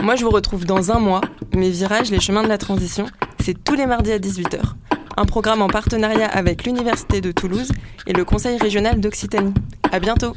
Moi, 0.00 0.14
je 0.14 0.24
vous 0.24 0.30
retrouve 0.30 0.64
dans 0.64 0.92
un 0.92 1.00
mois. 1.00 1.20
Mes 1.54 1.70
virages, 1.70 2.10
les 2.10 2.20
chemins 2.20 2.44
de 2.44 2.48
la 2.48 2.58
transition, 2.58 3.06
c'est 3.40 3.62
tous 3.62 3.74
les 3.74 3.86
mardis 3.86 4.12
à 4.12 4.18
18h. 4.18 4.60
Un 5.16 5.24
programme 5.26 5.62
en 5.62 5.68
partenariat 5.68 6.28
avec 6.28 6.64
l'Université 6.64 7.20
de 7.20 7.32
Toulouse 7.32 7.72
et 8.06 8.12
le 8.12 8.24
Conseil 8.24 8.56
régional 8.56 9.00
d'Occitanie. 9.00 9.52
À 9.90 9.98
bientôt! 9.98 10.34